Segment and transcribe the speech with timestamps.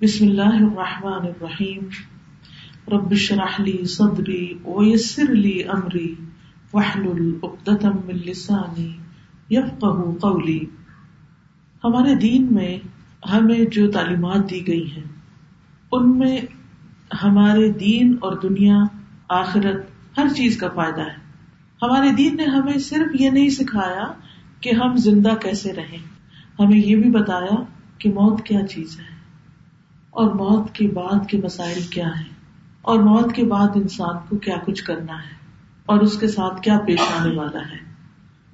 [0.00, 1.84] بسم الله الرحمن الرحيم
[2.94, 3.12] رب
[3.68, 6.06] لي صدري ويسر لي صدری
[6.72, 7.20] ولی امری
[8.06, 8.86] من لساني
[9.56, 9.70] یف
[10.26, 10.58] قولي
[11.84, 12.70] ہمارے دین میں
[13.34, 16.36] ہمیں جو تعلیمات دی گئی ہیں ان میں
[17.22, 18.80] ہمارے دین اور دنیا
[19.40, 21.24] آخرت ہر چیز کا فائدہ ہے
[21.82, 24.04] ہمارے دین نے ہمیں صرف یہ نہیں سکھایا
[24.60, 25.98] کہ ہم زندہ کیسے رہیں
[26.60, 27.56] ہمیں یہ بھی بتایا
[28.00, 29.14] کہ موت کیا چیز ہے
[30.20, 32.32] اور موت کے بعد کے مسائل کیا ہیں
[32.92, 35.34] اور موت کے بعد انسان کو کیا کچھ کرنا ہے
[35.92, 37.78] اور اس کے ساتھ کیا پیش آنے والا ہے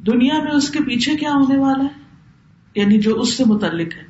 [0.07, 4.05] دنیا میں اس کے پیچھے کیا ہونے والا ہے یعنی جو اس سے متعلق ہے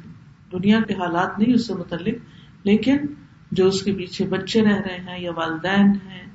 [0.59, 3.07] دنیا کے حالات نہیں اس سے متعلق لیکن
[3.61, 6.27] جو اس کے پیچھے بچے رہ رہے ہیں یا والدین ہیں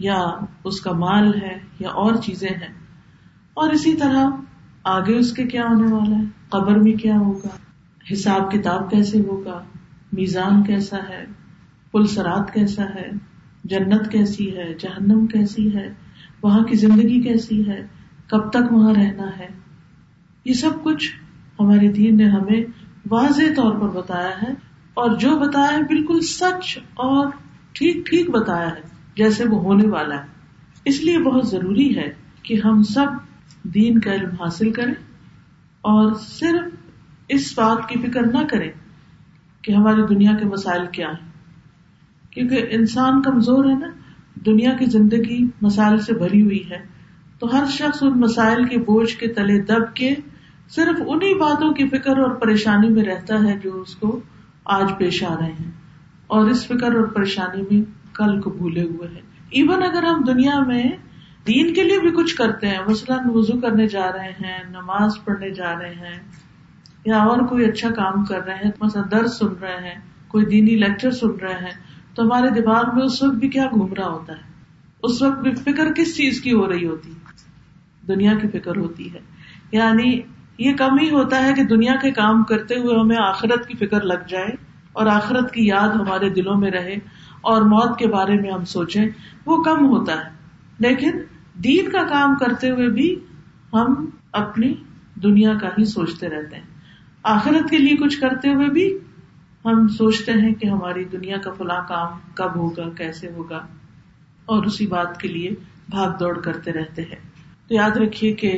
[0.00, 0.18] یا
[0.66, 2.72] اس کا مال ہے یا اور چیزیں ہیں
[3.62, 4.28] اور اسی طرح
[4.94, 7.56] آگے اس کے کیا ہونے والا ہے قبر میں کیا ہوگا
[8.12, 9.62] حساب کتاب کیسے ہوگا
[10.18, 11.24] میزان کیسا ہے
[12.14, 13.08] سرات کیسا ہے
[13.72, 15.86] جنت کیسی ہے جہنم کیسی ہے
[16.42, 17.80] وہاں کی زندگی کیسی ہے
[18.30, 19.46] کب تک وہاں رہنا ہے
[20.44, 21.06] یہ سب کچھ
[21.60, 22.60] ہمارے دین نے ہمیں
[23.10, 24.50] واضح طور پر بتایا ہے
[25.02, 27.30] اور جو بتایا ہے بالکل سچ اور
[27.78, 32.08] ٹھیک ٹھیک بتایا ہے جیسے وہ ہونے والا ہے اس لیے بہت ضروری ہے
[32.48, 33.12] کہ ہم سب
[33.74, 34.94] دین کا علم حاصل کریں
[35.90, 36.72] اور صرف
[37.36, 38.70] اس بات کی فکر نہ کریں
[39.64, 41.32] کہ ہماری دنیا کے مسائل کیا ہیں
[42.32, 43.88] کیونکہ انسان کمزور ہے نا
[44.46, 46.78] دنیا کی زندگی مسائل سے بھری ہوئی ہے
[47.38, 50.14] تو ہر شخص ان مسائل کے بوجھ کے تلے دب کے
[50.74, 54.18] صرف انہی باتوں کی فکر اور پریشانی میں رہتا ہے جو اس کو
[54.78, 55.70] آج پیش آ رہے ہیں
[56.34, 57.82] اور اس فکر اور پریشانی میں
[58.16, 59.22] کل کو بھولے ہوئے ہیں
[59.60, 60.82] ایون اگر ہم دنیا میں
[61.46, 65.50] دین کے لیے بھی کچھ کرتے ہیں مثلاً وضو کرنے جا رہے ہیں نماز پڑھنے
[65.58, 68.50] جا رہے رہے رہے ہیں ہیں ہیں یا اور کوئی کوئی اچھا کام کر
[68.94, 71.74] سن سن دینی لیکچر رہے ہیں
[72.14, 75.54] تو ہمارے دماغ میں اس وقت بھی کیا گھوم رہا ہوتا ہے اس وقت بھی
[75.66, 77.12] فکر کس چیز کی ہو رہی ہوتی
[78.12, 79.20] دنیا کی فکر ہوتی ہے
[79.78, 80.08] یعنی
[80.66, 84.06] یہ کم ہی ہوتا ہے کہ دنیا کے کام کرتے ہوئے ہمیں آخرت کی فکر
[84.12, 84.52] لگ جائے
[85.02, 86.96] اور آخرت کی یاد ہمارے دلوں میں رہے
[87.52, 89.02] اور موت کے بارے میں ہم سوچیں
[89.46, 91.18] وہ کم ہوتا ہے لیکن
[91.64, 93.08] دین کا کام کرتے ہوئے بھی
[93.72, 93.94] ہم
[94.40, 94.72] اپنی
[95.22, 96.72] دنیا کا ہی سوچتے رہتے ہیں
[97.32, 98.86] آخرت کے لیے کچھ کرتے ہوئے بھی
[99.64, 103.60] ہم سوچتے ہیں کہ ہماری دنیا کا فلاں کام کب ہوگا کیسے ہوگا
[104.54, 105.50] اور اسی بات کے لیے
[105.96, 107.18] بھاگ دوڑ کرتے رہتے ہیں
[107.68, 108.52] تو یاد رکھیے کہ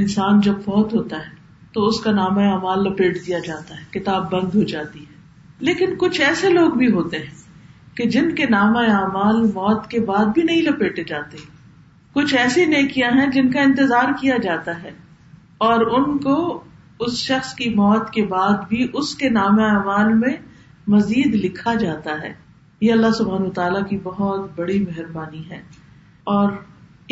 [0.00, 1.36] انسان جب فوت ہوتا ہے
[1.72, 5.66] تو اس کا نام ہے امال لپیٹ دیا جاتا ہے کتاب بند ہو جاتی ہے
[5.70, 7.37] لیکن کچھ ایسے لوگ بھی ہوتے ہیں
[7.98, 11.36] کہ جن کے نام اعمال موت کے بعد بھی نہیں لپیٹے جاتے
[12.16, 14.90] کچھ ایسی نیکیاں ہیں جن کا انتظار کیا جاتا ہے
[15.68, 16.36] اور ان کو
[17.06, 20.34] اس شخص کی موت کے بعد بھی اس کے نام اعمال میں
[20.96, 22.32] مزید لکھا جاتا ہے
[22.86, 25.60] یہ اللہ سبحان تعالیٰ کی بہت بڑی مہربانی ہے
[26.36, 26.52] اور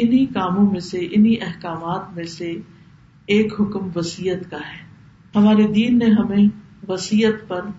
[0.04, 2.52] انہی کاموں میں سے انہی احکامات میں سے
[3.36, 4.82] ایک حکم وسیعت کا ہے
[5.38, 6.44] ہمارے دین نے ہمیں
[6.88, 7.70] وسیعت پر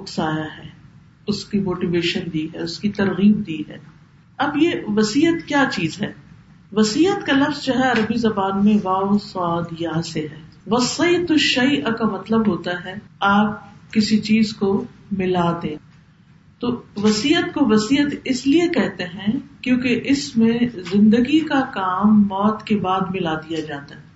[0.00, 0.76] اکسایا ہے
[1.30, 3.78] اس کی موٹیویشن دی ہے اس کی ترغیب دی ہے
[4.44, 6.12] اب یہ وسیعت کیا چیز ہے
[6.76, 10.40] وسیعت کا لفظ جو ہے عربی زبان میں واؤ سعود یا سے ہے
[10.74, 12.94] وسیع تو شعی کا مطلب ہوتا ہے
[13.32, 14.70] آپ کسی چیز کو
[15.20, 15.74] ملا دیں
[16.62, 16.70] تو
[17.04, 19.32] وسیعت کو وسیعت اس لیے کہتے ہیں
[19.66, 20.58] کیونکہ اس میں
[20.92, 24.06] زندگی کا کام موت کے بعد ملا دیا جاتا ہے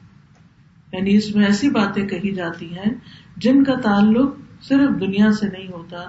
[0.97, 2.93] یعنی اس میں ایسی باتیں کہی جاتی ہیں
[3.47, 4.35] جن کا تعلق
[4.69, 6.05] صرف دنیا سے نہیں ہوتا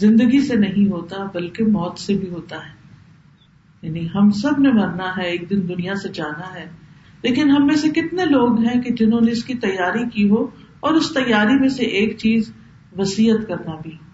[0.00, 2.80] زندگی سے نہیں ہوتا بلکہ موت سے بھی ہوتا ہے
[3.86, 6.66] یعنی ہم سب نے مرنا ہے ایک دن دنیا سے جانا ہے
[7.22, 10.46] لیکن ہم میں سے کتنے لوگ ہیں کہ جنہوں نے اس کی تیاری کی ہو
[10.86, 12.52] اور اس تیاری میں سے ایک چیز
[12.98, 14.10] وسیعت کرنا بھی ہو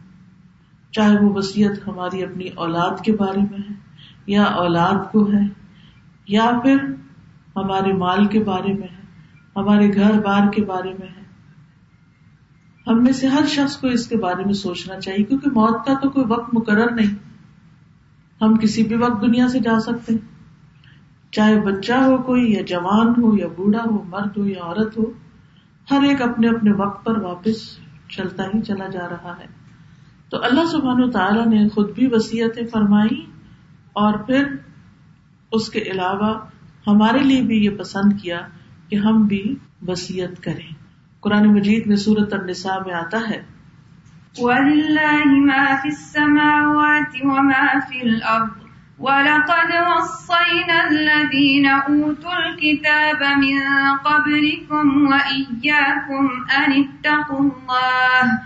[0.97, 3.75] چاہے وہ وسیعت ہماری اپنی اولاد کے بارے میں ہے
[4.35, 5.43] یا اولاد کو ہے
[6.35, 6.79] یا پھر
[7.57, 8.97] ہمارے مال کے بارے میں ہے
[9.57, 11.07] ہمارے گھر بار کے بارے میں
[12.89, 15.95] ہم میں سے ہر شخص کو اس کے بارے میں سوچنا چاہیے کیونکہ موت کا
[16.03, 17.15] تو کوئی وقت مقرر نہیں
[18.43, 23.09] ہم کسی بھی وقت دنیا سے جا سکتے ہیں چاہے بچہ ہو کوئی یا جوان
[23.23, 25.11] ہو یا بوڑھا ہو مرد ہو یا عورت ہو
[25.91, 27.61] ہر ایک اپنے اپنے وقت پر واپس
[28.17, 29.47] چلتا ہی چلا جا رہا ہے
[30.31, 33.23] تو اللہ سبحانہ و تعالیٰ نے خود بھی وصیتیں فرمائی
[34.05, 34.49] اور پھر
[35.59, 36.33] اس کے علاوہ
[36.87, 38.41] ہمارے لیے بھی یہ پسند کیا
[38.89, 39.43] کہ ہم بھی
[39.89, 40.69] وسیعت کریں
[41.27, 43.39] قرآن مجید میں صورت النساء میں آتا ہے
[44.41, 44.51] أُوتُوا
[52.41, 53.65] الْكِتَابَ مِنْ
[54.09, 56.29] قَبْلِكُمْ وَإِيَّاكُمْ
[56.61, 58.37] أَنِ اتَّقُوا اتب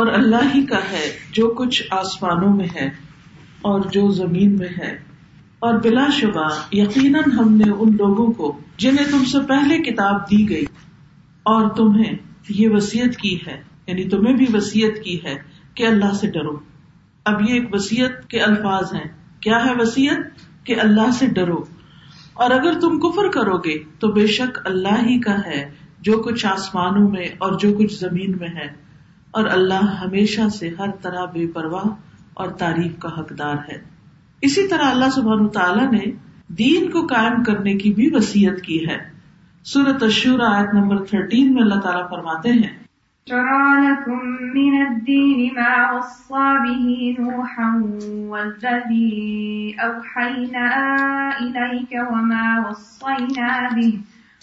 [0.00, 1.02] اور اللہ ہی کا ہے
[1.32, 2.86] جو کچھ آسمانوں میں ہے
[3.72, 4.88] اور جو زمین میں ہے
[5.66, 6.46] اور بلا شبہ
[6.76, 8.50] یقیناً ہم نے ان لوگوں کو
[8.84, 10.64] جنہیں تم سے پہلے کتاب دی گئی
[11.52, 12.12] اور تمہیں
[12.48, 15.34] یہ وسیعت کی ہے یعنی تمہیں بھی وسیعت کی ہے
[15.76, 16.58] کہ اللہ سے ڈرو
[17.32, 19.06] اب یہ ایک وسیعت کے الفاظ ہیں
[19.46, 21.62] کیا ہے وسیعت کہ اللہ سے ڈرو
[22.44, 25.64] اور اگر تم کفر کرو گے تو بے شک اللہ ہی کا ہے
[26.10, 28.68] جو کچھ آسمانوں میں اور جو کچھ زمین میں ہے
[29.38, 31.86] اور اللہ ہمیشہ سے ہر طرح بے پرواہ
[32.42, 33.78] اور تعریف کا حقدار ہے
[34.48, 36.04] اسی طرح اللہ سب تعالیٰ نے
[36.60, 38.96] دین کو قائم کرنے کی بھی وسیعت کی ہے
[39.72, 42.72] سورت اشور آیت نمبر تھرٹین میں اللہ تعالیٰ فرماتے ہیں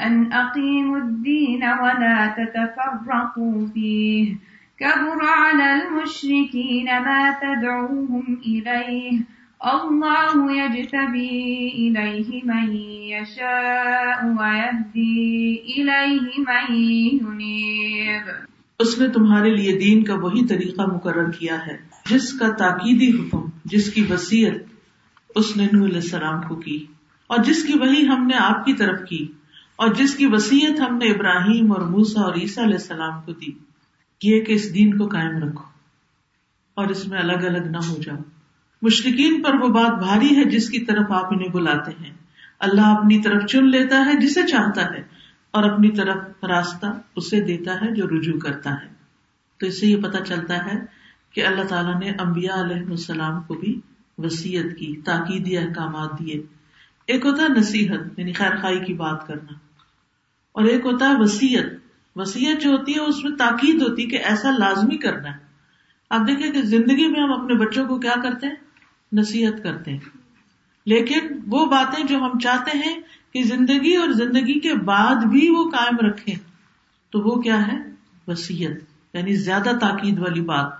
[0.00, 4.36] أن أقيموا الدين ولا تتفرقوا فيه
[4.80, 9.20] كبر على المشركين ما تدعوهم إليه
[9.74, 12.70] الله يجتبي إليه من
[13.14, 18.32] يشاء ويهدي إليه من ينيب
[18.82, 21.72] اس نے تمہارے لیے دین کا وہی طریقہ مقرر کیا ہے
[22.08, 24.68] جس کا تاکیدی حکم جس کی وسیعت
[25.40, 26.82] اس نے علیہ السلام کو کی
[27.32, 29.26] اور جس کی وہی ہم نے آپ کی طرف کی
[29.82, 33.50] اور جس کی وسیعت ہم نے ابراہیم اور موسا اور عیسیٰ علیہ السلام کو دی
[34.22, 35.68] یہ کہ اس دین کو قائم رکھو
[36.80, 38.16] اور اس میں الگ الگ نہ ہو جاؤ
[38.82, 42.12] مشرقین پر وہ بات بھاری ہے جس کی طرف آپ انہیں بلاتے ہیں
[42.66, 45.02] اللہ اپنی طرف چن لیتا ہے جسے چاہتا ہے
[45.58, 46.86] اور اپنی طرف راستہ
[47.22, 48.88] اسے دیتا ہے جو رجوع کرتا ہے
[49.60, 50.78] تو اس سے یہ پتا چلتا ہے
[51.34, 53.74] کہ اللہ تعالیٰ نے امبیا علیہ السلام کو بھی
[54.24, 56.40] وسیعت کی تاکیدی احکامات دیے
[57.12, 59.58] ایک ہوتا ہے نصیحت یعنی خیر خائی کی بات کرنا
[60.58, 61.70] اور ایک ہوتا ہے وسیعت
[62.18, 65.48] وسیعت جو ہوتی ہے اس میں تاکید ہوتی ہے کہ ایسا لازمی کرنا ہے
[66.16, 68.88] آپ دیکھیں کہ زندگی میں ہم اپنے بچوں کو کیا کرتے ہیں
[69.18, 70.18] نصیحت کرتے ہیں
[70.94, 72.94] لیکن وہ باتیں جو ہم چاہتے ہیں
[73.32, 76.34] کہ زندگی اور زندگی کے بعد بھی وہ کائم رکھے
[77.12, 77.76] تو وہ کیا ہے
[78.28, 80.79] وسیعت یعنی زیادہ تاکید والی بات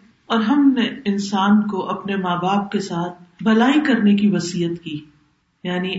[0.33, 4.93] اور ہم نے انسان کو اپنے ماں باپ کے ساتھ بھلائی کرنے کی وسیعت کی
[5.69, 5.91] یعنی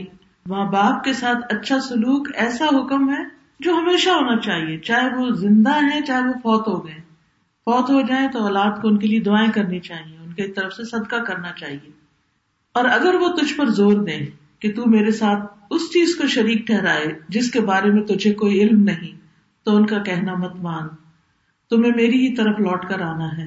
[0.53, 3.23] ماں باپ کے ساتھ اچھا سلوک ایسا حکم ہے
[3.67, 6.95] جو ہمیشہ ہونا چاہیے چاہے وہ زندہ ہے چاہے وہ فوت ہو گئے
[7.69, 10.73] فوت ہو جائیں تو اولاد کو ان کے لیے دعائیں کرنی چاہیے ان کی طرف
[10.77, 11.91] سے صدقہ کرنا چاہیے
[12.81, 14.19] اور اگر وہ تجھ پر زور دے
[14.65, 17.07] کہ تو میرے ساتھ اس چیز کو شریک ٹھہرائے
[17.39, 19.21] جس کے بارے میں تجھے کوئی علم نہیں
[19.65, 20.89] تو ان کا کہنا مت مان
[21.75, 23.47] تمہیں میری ہی طرف لوٹ کر آنا ہے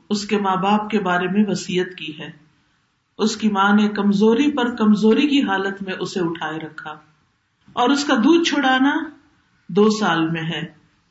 [0.13, 2.29] اس کے ماں باپ کے بارے میں وسیعت کی ہے
[3.25, 6.95] اس کی ماں نے کمزوری پر کمزوری کی حالت میں اسے اٹھائے رکھا
[7.83, 8.91] اور اس کا دودھ چھڑانا
[9.79, 10.61] دو سال میں ہے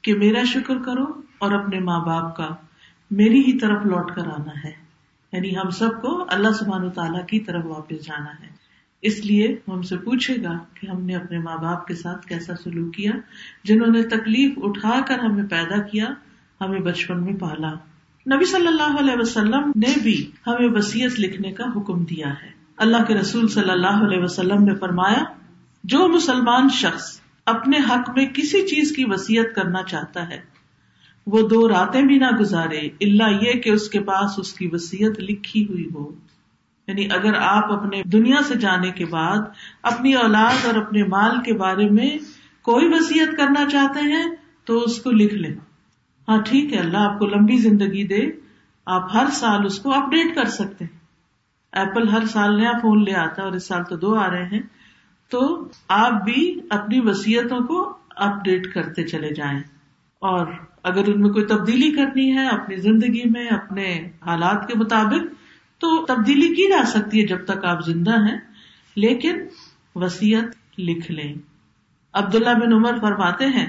[0.07, 1.07] کہ میرا شکر کرو
[1.47, 2.49] اور اپنے ماں باپ کا
[3.23, 4.73] میری ہی طرف لوٹ کر آنا ہے
[5.37, 8.51] یعنی ہم سب کو اللہ سبحان تعالیٰ کی طرف واپس جانا ہے
[9.11, 12.57] اس لیے ہم سے پوچھے گا کہ ہم نے اپنے ماں باپ کے ساتھ کیسا
[12.65, 13.13] سلوک کیا
[13.71, 16.11] جنہوں نے تکلیف اٹھا کر ہمیں پیدا کیا
[16.65, 17.73] ہمیں بچپن میں پالا
[18.33, 20.13] نبی صلی اللہ علیہ وسلم نے بھی
[20.47, 22.49] ہمیں وسیعت لکھنے کا حکم دیا ہے
[22.85, 25.23] اللہ کے رسول صلی اللہ علیہ وسلم نے فرمایا
[25.95, 27.09] جو مسلمان شخص
[27.53, 30.39] اپنے حق میں کسی چیز کی وسیعت کرنا چاہتا ہے
[31.35, 35.19] وہ دو راتیں بھی نہ گزارے اللہ یہ کہ اس کے پاس اس کی وسیعت
[35.31, 36.07] لکھی ہوئی ہو
[36.89, 39.49] یعنی اگر آپ اپنے دنیا سے جانے کے بعد
[39.93, 42.17] اپنی اولاد اور اپنے مال کے بارے میں
[42.71, 44.25] کوئی وسیعت کرنا چاہتے ہیں
[44.71, 45.55] تو اس کو لکھ لیں
[46.31, 48.21] ہاں ٹھیک ہے اللہ آپ کو لمبی زندگی دے
[48.97, 50.99] آپ ہر سال اس کو اپڈیٹ کر سکتے ہیں
[51.81, 54.45] ایپل ہر سال نیا فون لے آتا ہے اور اس سال تو دو آ رہے
[54.53, 54.61] ہیں
[55.35, 55.41] تو
[55.97, 56.43] آپ بھی
[56.77, 57.81] اپنی وسیعتوں کو
[58.29, 59.61] اپڈیٹ کرتے چلے جائیں
[60.31, 60.47] اور
[60.93, 63.87] اگر ان میں کوئی تبدیلی کرنی ہے اپنی زندگی میں اپنے
[64.27, 65.27] حالات کے مطابق
[65.83, 68.37] تو تبدیلی کی جا سکتی ہے جب تک آپ زندہ ہیں
[69.07, 69.45] لیکن
[70.05, 70.55] وسیعت
[70.91, 71.33] لکھ لیں
[72.23, 73.67] عبداللہ بن عمر فرماتے ہیں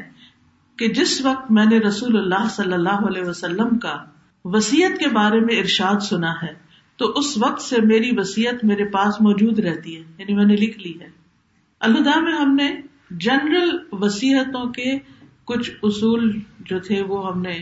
[0.79, 3.95] کہ جس وقت میں نے رسول اللہ صلی اللہ علیہ وسلم کا
[4.53, 6.53] وسیعت کے بارے میں ارشاد سنا ہے
[7.01, 10.77] تو اس وقت سے میری وسیعت میرے پاس موجود رہتی ہے یعنی میں نے لکھ
[10.79, 11.09] لی ہے
[11.87, 12.69] الدا میں ہم نے
[13.25, 14.03] جنرل
[14.75, 14.97] کے
[15.51, 16.31] کچھ اصول
[16.69, 17.57] جو تھے وہ ہم نے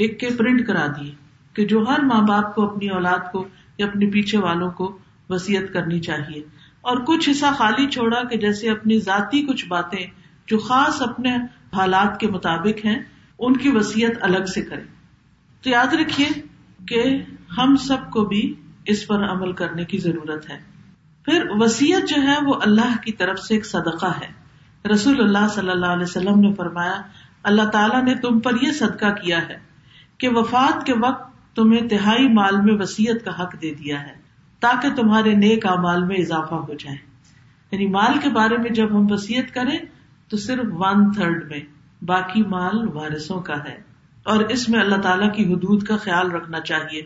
[0.00, 1.12] لکھ کے پرنٹ کرا دیے
[1.54, 3.44] کہ جو ہر ماں باپ کو اپنی اولاد کو
[3.78, 4.90] یا اپنے پیچھے والوں کو
[5.30, 6.42] وسیعت کرنی چاہیے
[6.90, 10.04] اور کچھ حصہ خالی چھوڑا کہ جیسے اپنی ذاتی کچھ باتیں
[10.50, 11.36] جو خاص اپنے
[11.76, 12.98] حالات کے مطابق ہیں
[13.48, 14.86] ان کی وسیعت الگ سے کریں
[15.62, 16.28] تو یاد رکھیے
[16.88, 17.02] کہ
[17.58, 18.42] ہم سب کو بھی
[18.92, 20.58] اس پر عمل کرنے کی ضرورت ہے
[21.28, 24.30] پھر وسیعت جو ہے وہ اللہ کی طرف سے ایک صدقہ ہے
[24.92, 26.98] رسول اللہ صلی اللہ علیہ وسلم نے فرمایا
[27.50, 29.56] اللہ تعالیٰ نے تم پر یہ صدقہ کیا ہے
[30.22, 31.24] کہ وفات کے وقت
[31.56, 34.14] تمہیں تہائی مال میں وسیعت کا حق دے دیا ہے
[34.64, 36.96] تاکہ تمہارے نیک امال میں اضافہ ہو جائے
[37.72, 39.78] یعنی مال کے بارے میں جب ہم وسیعت کریں
[40.30, 41.58] تو صرف ون تھرڈ میں
[42.06, 43.74] باقی مال وارثوں کا ہے
[44.32, 47.02] اور اس میں اللہ تعالیٰ کی حدود کا خیال رکھنا چاہیے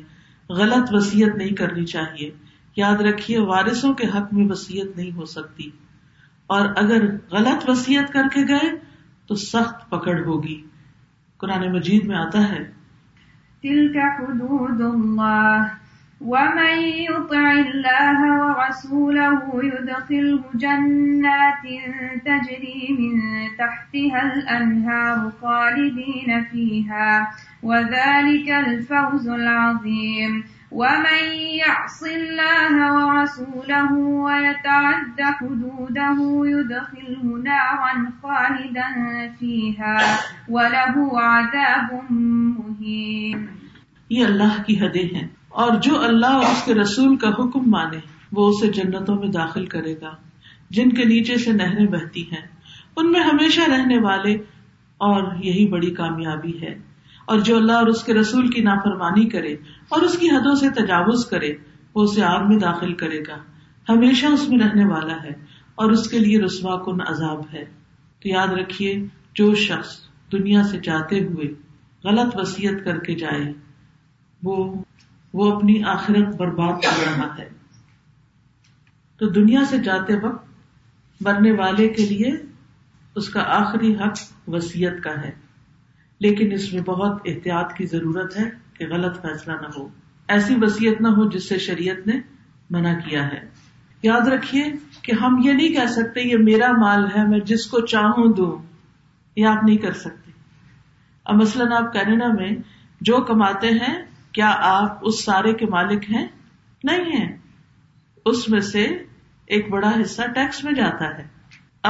[0.61, 2.31] غلط وسیعت نہیں کرنی چاہیے
[2.77, 5.69] یاد رکھیے وارثوں کے حق میں وسیعت نہیں ہو سکتی
[6.57, 8.71] اور اگر غلط وسیعت کر کے گئے
[9.29, 10.61] تو سخت پکڑ ہوگی
[11.45, 12.65] قرآن مجید میں آتا ہے
[16.21, 21.65] ومن يطع الله ورسوله يدخله جنات
[22.25, 23.17] تجري من
[23.59, 27.31] تحتها الأنهار خالدين فيها
[27.63, 31.23] وذلك الفوز العظيم ومن
[31.67, 38.87] يعص الله ورسوله ويتعد حدوده يدخله نارا خالدا
[39.41, 39.97] فيها
[40.49, 43.49] وله عذاب مهين
[44.13, 45.27] یہ اللہ کی حدیں ہیں
[45.63, 47.99] اور جو اللہ اور اس کے رسول کا حکم مانے
[48.37, 50.15] وہ اسے جنتوں میں داخل کرے گا
[50.77, 52.43] جن کے نیچے سے نہریں بہتی ہیں
[53.01, 54.35] ان میں ہمیشہ رہنے والے
[55.07, 56.75] اور یہی بڑی کامیابی ہے
[57.33, 59.55] اور جو اللہ اور اس کے رسول کی نافرمانی کرے
[59.97, 61.53] اور اس کی حدوں سے تجاوز کرے
[61.95, 63.39] وہ اسے آگ میں داخل کرے گا
[63.89, 65.33] ہمیشہ اس میں رہنے والا ہے
[65.83, 67.65] اور اس کے لیے رسوا کن عذاب ہے
[68.23, 68.95] تو یاد رکھیے
[69.41, 69.97] جو شخص
[70.33, 71.51] دنیا سے جاتے ہوئے
[72.09, 73.53] غلط وسیعت کر کے جائے
[74.49, 74.63] وہ
[75.39, 77.49] وہ اپنی آخرت برباد کر رہا ہے
[79.19, 80.49] تو دنیا سے جاتے وقت
[81.27, 82.31] مرنے والے کے لیے
[83.21, 84.19] اس کا آخری حق
[84.55, 85.31] وسیعت کا ہے
[86.27, 88.45] لیکن اس میں بہت احتیاط کی ضرورت ہے
[88.79, 89.89] کہ غلط فیصلہ نہ ہو
[90.35, 92.15] ایسی وسیعت نہ ہو جس سے شریعت نے
[92.77, 93.41] منع کیا ہے
[94.03, 94.65] یاد رکھیے
[95.03, 98.53] کہ ہم یہ نہیں کہہ سکتے یہ میرا مال ہے میں جس کو چاہوں دوں
[99.37, 100.31] یہ آپ نہیں کر سکتے
[101.33, 102.51] اب مثلاً آپ کینیڈا میں
[103.09, 103.97] جو کماتے ہیں
[104.33, 106.27] کیا آپ اس سارے کے مالک ہیں
[106.89, 107.37] نہیں ہیں
[108.33, 108.87] اس میں سے
[109.57, 111.27] ایک بڑا حصہ ٹیکس میں جاتا ہے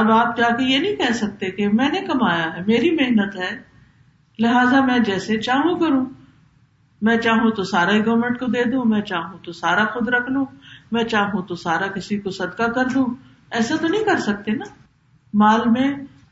[0.01, 2.91] اب آپ جا کے یہ نہیں کہہ سکتے کہ میں نے کمایا ہے ہے میری
[3.01, 3.35] محنت
[4.43, 6.05] لہذا میں جیسے چاہوں کروں
[7.07, 10.45] میں چاہوں تو سارا گورمنٹ کو دے دوں میں چاہوں تو سارا خود رکھ لوں
[10.95, 13.05] میں چاہوں تو سارا کسی کو صدقہ کر دوں
[13.59, 14.65] ایسا تو نہیں کر سکتے نا
[15.43, 15.87] مال میں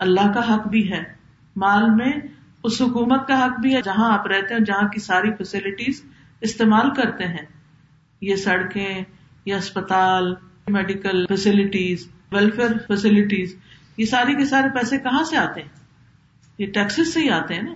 [0.08, 1.04] اللہ کا حق بھی ہے
[1.66, 2.12] مال میں
[2.68, 6.02] اس حکومت کا حق بھی ہے جہاں آپ رہتے ہیں جہاں کی ساری فیسلٹیز
[6.48, 7.46] استعمال کرتے ہیں
[8.30, 9.04] یہ سڑکیں
[9.46, 10.34] یا اسپتال
[10.78, 13.56] میڈیکل فیسلٹیز ویلفیئر فیسلٹیز
[13.98, 15.78] یہ سارے کے سارے پیسے کہاں سے آتے ہیں
[16.66, 17.74] یہ ٹیکسیز سے ہی آتے ہیں نا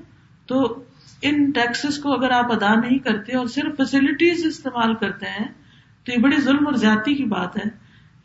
[0.47, 0.63] تو
[1.29, 5.47] ان ٹیکسیز کو اگر آپ ادا نہیں کرتے اور صرف فیسلٹیز استعمال کرتے ہیں
[6.05, 7.69] تو یہ بڑی ظلم اور زیادتی کی بات ہے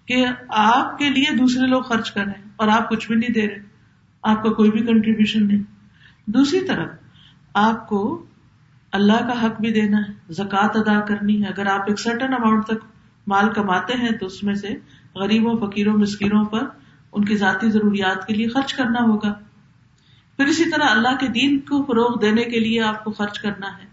[0.06, 0.24] کہ
[0.66, 3.46] آپ کے لیے دوسرے لوگ خرچ کر رہے ہیں اور آپ کچھ بھی نہیں دے
[3.48, 3.66] رہے
[4.32, 5.62] آپ کا کوئی بھی کنٹریبیوشن نہیں
[6.34, 6.88] دوسری طرف
[7.58, 7.98] آپ کو
[8.96, 12.64] اللہ کا حق بھی دینا ہے زکوٰۃ ادا کرنی ہے اگر آپ ایک سرٹن اماؤنٹ
[12.70, 12.84] تک
[13.32, 14.74] مال کماتے ہیں تو اس میں سے
[15.20, 16.66] غریبوں فکیروں مسکیروں پر
[17.12, 19.32] ان کی ذاتی ضروریات کے لیے خرچ کرنا ہوگا
[20.36, 23.70] پھر اسی طرح اللہ کے دین کو فروغ دینے کے لیے آپ کو خرچ کرنا
[23.78, 23.86] ہے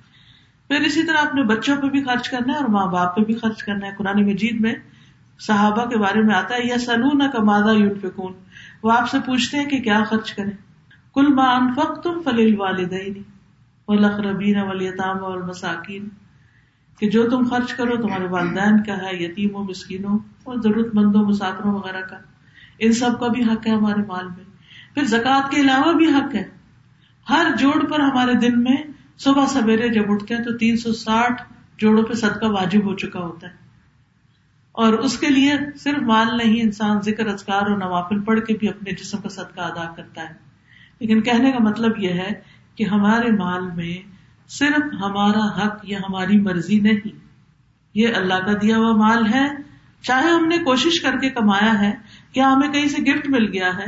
[0.68, 3.36] پھر اسی طرح اپنے بچوں پہ بھی خرچ کرنا ہے اور ماں باپ پہ بھی
[3.46, 4.76] خرچ کرنا ہے قرآن مجید میں
[5.48, 8.34] صحابہ کے بارے میں آتا ہے یا سلون کا مادہ یوٹ فکون
[8.84, 10.54] وہ آپ سے پوچھتے ہیں کہ کیا خرچ کریں
[11.16, 12.16] کل ما انفق تم
[12.62, 13.22] والدین
[13.88, 16.08] والاقربین والیتام والمساکین
[17.00, 20.18] کہ جو تم خرچ کرو تمہارے والدین کا ہے یتیم و مسکینوں
[20.50, 22.18] اور ضرورت مندوں مسافروں وغیرہ کا
[22.88, 24.44] ان سب کا بھی حق ہے ہمارے مال میں
[24.96, 26.44] پھر زکوٰۃ کے علاوہ بھی حق ہے
[27.30, 28.76] ہر جوڑ پر ہمارے دن میں
[29.28, 31.42] صبح سویرے جب اٹھتے ہیں تو تین سو ساٹھ
[31.84, 33.64] جوڑوں پہ صدقہ واجب ہو چکا ہوتا ہے
[34.86, 35.54] اور اس کے لیے
[35.88, 39.62] صرف مال نہیں انسان ذکر اذکار اور نوافل پڑھ کے بھی اپنے جسم کا صدقہ
[39.72, 40.44] ادا کرتا ہے
[41.00, 42.30] لیکن کہنے کا مطلب یہ ہے
[42.76, 43.94] کہ ہمارے مال میں
[44.58, 47.16] صرف ہمارا حق یا ہماری مرضی نہیں
[48.00, 49.46] یہ اللہ کا دیا ہوا مال ہے
[50.10, 51.92] چاہے ہم نے کوشش کر کے کمایا ہے
[52.36, 53.86] یا ہمیں کہیں سے گفٹ مل گیا ہے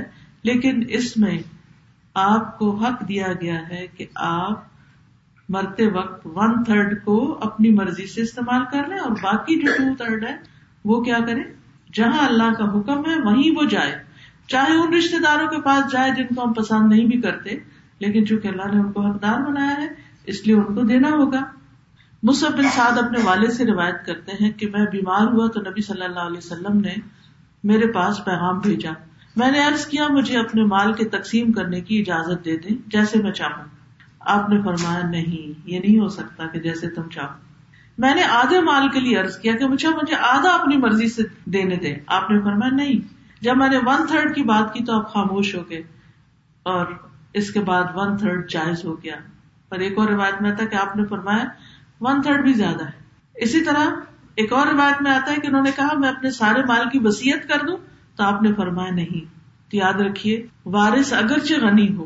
[0.50, 1.38] لیکن اس میں
[2.24, 4.64] آپ کو حق دیا گیا ہے کہ آپ
[5.56, 9.94] مرتے وقت ون تھرڈ کو اپنی مرضی سے استعمال کر لیں اور باقی جو ٹو
[10.04, 10.36] تھرڈ ہے
[10.92, 11.44] وہ کیا کریں
[12.00, 13.94] جہاں اللہ کا حکم ہے وہیں وہ جائے
[14.52, 17.56] چاہے ان رشتے داروں کے پاس جائے جن کو ہم پسند نہیں بھی کرتے
[18.06, 19.88] لیکن چونکہ اللہ نے ان کو حقدار بنایا ہے
[20.34, 21.42] اس لیے ان کو دینا ہوگا
[22.28, 22.34] بن
[22.74, 26.30] سعد اپنے والد سے روایت کرتے ہیں کہ میں بیمار ہوا تو نبی صلی اللہ
[26.32, 26.94] علیہ وسلم نے
[27.72, 28.92] میرے پاس پیغام بھیجا
[29.42, 33.20] میں نے عرض کیا مجھے اپنے مال کے تقسیم کرنے کی اجازت دے دیں جیسے
[33.26, 33.66] میں چاہوں
[34.36, 37.36] آپ نے فرمایا نہیں یہ نہیں ہو سکتا کہ جیسے تم چاہو
[38.06, 41.24] میں نے آدھے مال کے لیے عرض کیا کہ مجھے مجھے آدھا اپنی مرضی سے
[41.58, 43.08] دینے دیں آپ نے فرمایا نہیں
[43.46, 45.82] جب میں نے ون تھرڈ کی بات کی تو آپ خاموش ہو گئے
[46.76, 46.86] اور
[47.42, 49.16] اس کے بعد ون تھرڈ جائز ہو گیا
[49.70, 51.44] پر ایک اور روایت میں آتا ہے کہ آپ نے فرمایا
[52.08, 53.06] ون تھرڈ بھی زیادہ ہے
[53.46, 53.90] اسی طرح
[54.42, 57.00] ایک اور روایت میں آتا ہے کہ انہوں نے کہا میں اپنے سارے مال کی
[57.04, 57.78] وسیعت کر دوں
[58.16, 59.30] تو آپ نے فرمایا نہیں
[59.72, 60.42] تو یاد رکھیے
[60.76, 62.06] وارث اگرچہ غنی ہو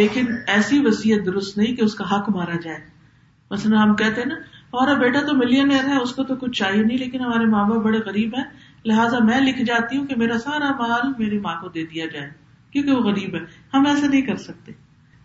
[0.00, 2.78] لیکن ایسی وسیعت درست نہیں کہ اس کا حق مارا جائے
[3.50, 4.34] مثلا ہم کہتے ہیں نا
[4.72, 7.98] ہمارا بیٹا تو ملین اس کو تو کچھ چاہیے نہیں لیکن ہمارے ماں باپ بڑے
[8.06, 8.44] غریب ہیں
[8.90, 12.28] لہٰذا میں لکھ جاتی ہوں کہ میرا سارا مال میری ماں کو دے دیا جائے
[12.72, 13.40] کیونکہ وہ غریب ہے
[13.74, 14.72] ہم ایسا نہیں کر سکتے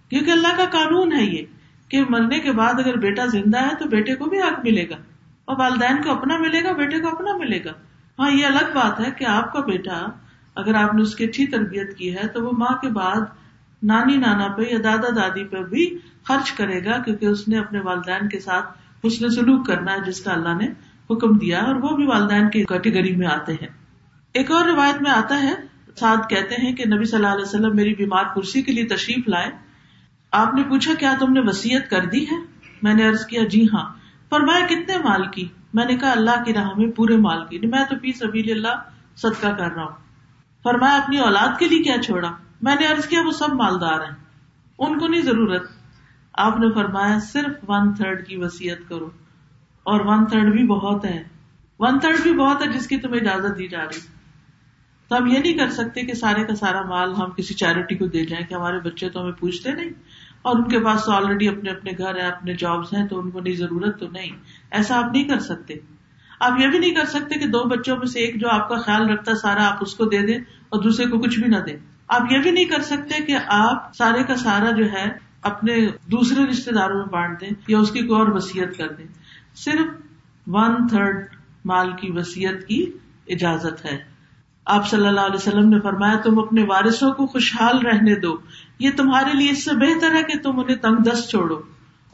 [0.10, 1.46] کیونکہ اللہ کا قانون ہے یہ
[1.90, 4.96] کہ مرنے کے بعد اگر بیٹا زندہ ہے تو بیٹے کو بھی حق ملے گا
[5.52, 7.72] اور والدین کو اپنا ملے گا بیٹے کو اپنا ملے گا
[8.20, 10.00] ہاں یہ الگ بات ہے کہ آپ کا بیٹا
[10.62, 13.22] اگر آپ نے اس کی اچھی تربیت کی ہے تو وہ ماں کے بعد
[13.94, 15.88] نانی نانا پہ یا دادا دادی پہ بھی
[16.28, 20.22] خرچ کرے گا کیونکہ اس نے اپنے والدین کے ساتھ حسن سلوک کرنا ہے جس
[20.22, 20.68] کا اللہ نے
[21.10, 23.68] حکم دیا اور وہ بھی والدین کی کیٹیگری میں آتے ہیں
[24.40, 25.54] ایک اور روایت میں آتا ہے
[26.00, 29.28] ساتھ کہتے ہیں کہ نبی صلی اللہ علیہ وسلم میری بیمار کرسی کے لیے تشریف
[29.36, 29.50] لائے
[30.40, 32.40] آپ نے پوچھا کیا تم نے وسیعت کر دی ہے
[32.88, 33.84] میں نے کیا جی ہاں
[34.30, 37.84] فرمایا کتنے مال کی میں نے کہا اللہ کی راہ میں پورے مال کی میں
[37.90, 38.84] تو پی سبیل اللہ
[39.22, 39.96] صدقہ کر رہا ہوں
[40.64, 42.32] فرمایا اپنی اولاد کے لیے کیا چھوڑا
[42.68, 44.16] میں نے کیا وہ سب مالدار ہیں
[44.88, 45.70] ان کو نہیں ضرورت
[46.48, 49.10] آپ نے فرمایا صرف ون تھرڈ کی وسیعت کرو
[49.92, 51.18] اور ون تھرڈ بھی بہت ہے
[51.80, 54.00] ون تھرڈ بھی بہت ہے جس کی تمہیں اجازت دی جا رہی
[55.10, 58.08] تو ہم یہ نہیں کر سکتے کہ سارے کا سارا مال ہم کسی چیریٹی کو
[58.16, 59.90] دے جائیں کہ ہمارے بچے تو ہمیں پوچھتے نہیں
[60.50, 63.30] اور ان کے پاس تو آلریڈی اپنے اپنے گھر ہیں اپنے جاب ہیں تو ان
[63.36, 64.36] کو نہیں ضرورت تو نہیں
[64.82, 65.78] ایسا آپ نہیں کر سکتے
[66.48, 68.80] آپ یہ بھی نہیں کر سکتے کہ دو بچوں میں سے ایک جو آپ کا
[68.88, 70.38] خیال رکھتا ہے سارا آپ اس کو دے دیں
[70.74, 71.78] اور دوسرے کو کچھ بھی نہ دیں
[72.18, 75.08] آپ یہ بھی نہیں کر سکتے کہ آپ سارے کا سارا جو ہے
[75.54, 75.76] اپنے
[76.12, 79.06] دوسرے رشتے داروں میں بانٹ دیں یا اس کی کوئی اور وسیعت کر دیں
[79.64, 81.36] صرف ون تھرڈ
[81.74, 82.82] مال کی وسیعت کی
[83.36, 83.98] اجازت ہے
[84.76, 88.36] آپ صلی اللہ علیہ وسلم نے فرمایا تم اپنے وارثوں کو خوشحال رہنے دو
[88.86, 91.60] یہ تمہارے لیے اس سے بہتر ہے کہ تم انہیں تنگ دس چھوڑو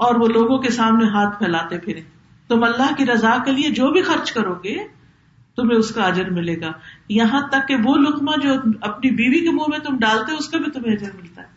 [0.07, 2.01] اور وہ لوگوں کے سامنے ہاتھ پھیلاتے پھرے
[2.51, 4.75] تم اللہ کی رضا کے لیے جو بھی خرچ کرو گے
[5.59, 6.71] تمہیں اس کا اجر ملے گا
[7.19, 8.53] یہاں تک کہ وہ لقمہ جو
[8.91, 11.47] اپنی بیوی کے منہ میں تم ڈالتے اس کا بھی تمہیں اجر ملتا ہے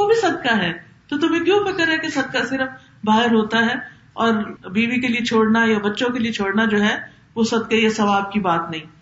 [0.00, 0.72] وہ بھی صدقہ ہے
[1.12, 3.74] تو تمہیں کیوں پکڑ ہے کہ صدقہ صرف باہر ہوتا ہے
[4.22, 4.34] اور
[4.74, 6.94] بیوی کے لیے چھوڑنا یا بچوں کے لیے چھوڑنا جو ہے
[7.36, 8.92] وہ سب کے یا ثواب کی بات نہیں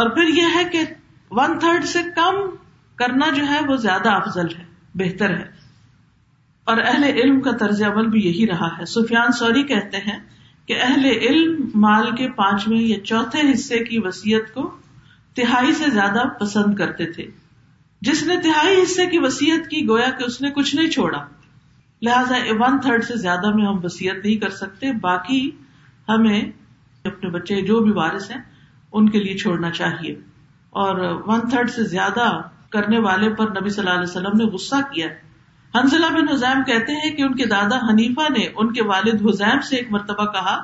[0.00, 0.82] اور پھر یہ ہے کہ
[1.38, 2.38] ون تھرڈ سے کم
[3.04, 4.64] کرنا جو ہے وہ زیادہ افضل ہے
[5.02, 5.50] بہتر ہے
[6.72, 10.18] اور اہل علم کا طرز عمل بھی یہی رہا ہے سفیان سوری کہتے ہیں
[10.68, 14.70] کہ اہل علم مال کے پانچویں یا چوتھے حصے کی وسیعت کو
[15.36, 17.26] تہائی سے زیادہ پسند کرتے تھے
[18.08, 21.24] جس نے تہائی حصے کی وسیعت کی گویا کہ اس نے کچھ نہیں چھوڑا
[22.06, 25.40] لہٰذا ون تھرڈ سے زیادہ میں ہم وسیعت نہیں کر سکتے باقی
[26.08, 26.40] ہمیں
[27.10, 28.40] اپنے بچے جو بھی وارث ہیں
[29.00, 30.14] ان کے لیے چھوڑنا چاہیے
[30.84, 32.26] اور ون تھرڈ سے زیادہ
[32.76, 35.06] کرنے والے پر نبی صلی اللہ علیہ وسلم نے غصہ کیا
[35.76, 39.60] حنزلہ بن حزیم کہتے ہیں کہ ان کے دادا حنیفہ نے ان کے والد حزیم
[39.68, 40.56] سے ایک مرتبہ کہا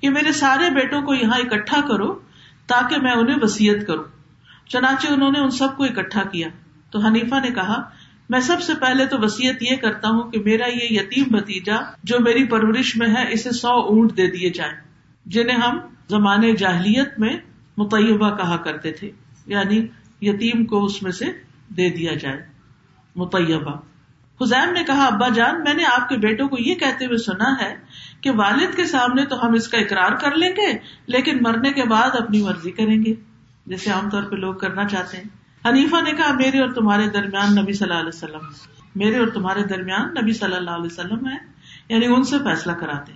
[0.00, 2.12] کہ میرے سارے بیٹوں کو یہاں اکٹھا کرو
[2.72, 4.04] تاکہ میں انہیں وسیعت کروں
[4.74, 6.48] چنانچہ انہوں نے ان سب کو اکٹھا کیا
[6.90, 7.80] تو حنیفہ نے کہا
[8.32, 11.76] میں سب سے پہلے تو وسیعت یہ کرتا ہوں کہ میرا یہ یتیم بھتیجا
[12.10, 14.74] جو میری پرورش میں ہے اسے سو اونٹ دے دیے جائیں
[15.36, 15.78] جنہیں ہم
[16.14, 17.32] زمانے جاہلیت میں
[17.82, 19.10] متعبہ کہا کرتے تھے
[19.54, 19.80] یعنی
[20.28, 21.32] یتیم کو اس میں سے
[21.80, 22.38] دے دیا جائے
[23.24, 23.74] متعبہ
[24.42, 27.50] حزین نے کہا ابا جان میں نے آپ کے بیٹوں کو یہ کہتے ہوئے سنا
[27.64, 27.74] ہے
[28.26, 30.70] کہ والد کے سامنے تو ہم اس کا اقرار کر لیں گے
[31.16, 33.14] لیکن مرنے کے بعد اپنی مرضی کریں گے
[33.74, 37.54] جیسے عام طور پہ لوگ کرنا چاہتے ہیں حنیفہ نے کہا میرے اور تمہارے درمیان
[37.58, 38.44] نبی صلی اللہ علیہ وسلم
[39.00, 41.34] میرے اور تمہارے درمیان نبی صلی اللہ علیہ وسلم ہے
[41.88, 43.12] یعنی ان سے فیصلہ کراتے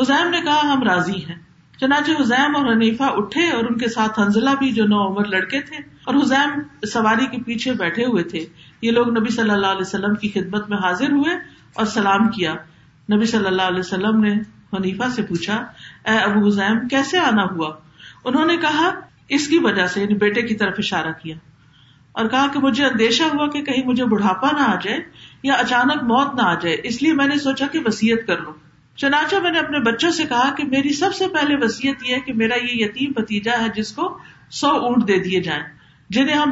[0.00, 1.34] حزیم نے کہا ہم راضی ہیں
[1.80, 5.60] چنانچہ حزیم اور حنیفہ اٹھے اور ان کے ساتھ حنزلہ بھی جو نو عمر لڑکے
[5.70, 6.60] تھے اور حزیم
[6.92, 8.44] سواری کے پیچھے بیٹھے ہوئے تھے
[8.82, 11.34] یہ لوگ نبی صلی اللہ علیہ وسلم کی خدمت میں حاضر ہوئے
[11.80, 12.52] اور سلام کیا
[13.14, 14.32] نبی صلی اللہ علیہ وسلم نے
[14.76, 15.56] حنیفہ سے پوچھا
[16.12, 17.72] اے ابو حزیم کیسے آنا ہوا
[18.30, 18.90] انہوں نے کہا
[19.38, 21.36] اس کی وجہ سے یعنی بیٹے کی طرف اشارہ کیا
[22.20, 24.98] اور کہا کہ مجھے اندیشہ ہوا کہ کہیں مجھے بڑھاپا نہ آ جائے
[25.42, 28.52] یا اچانک موت نہ آ جائے اس لیے میں نے سوچا کہ وسیعت کر لوں
[29.02, 32.20] چنانچہ میں نے اپنے بچوں سے کہا کہ میری سب سے پہلے وسیعت یہ ہے
[32.26, 34.08] کہ میرا یہ یتیم بھتیجا ہے جس کو
[34.60, 35.62] سو اونٹ دے دیے جائیں
[36.16, 36.50] جنہیں ہم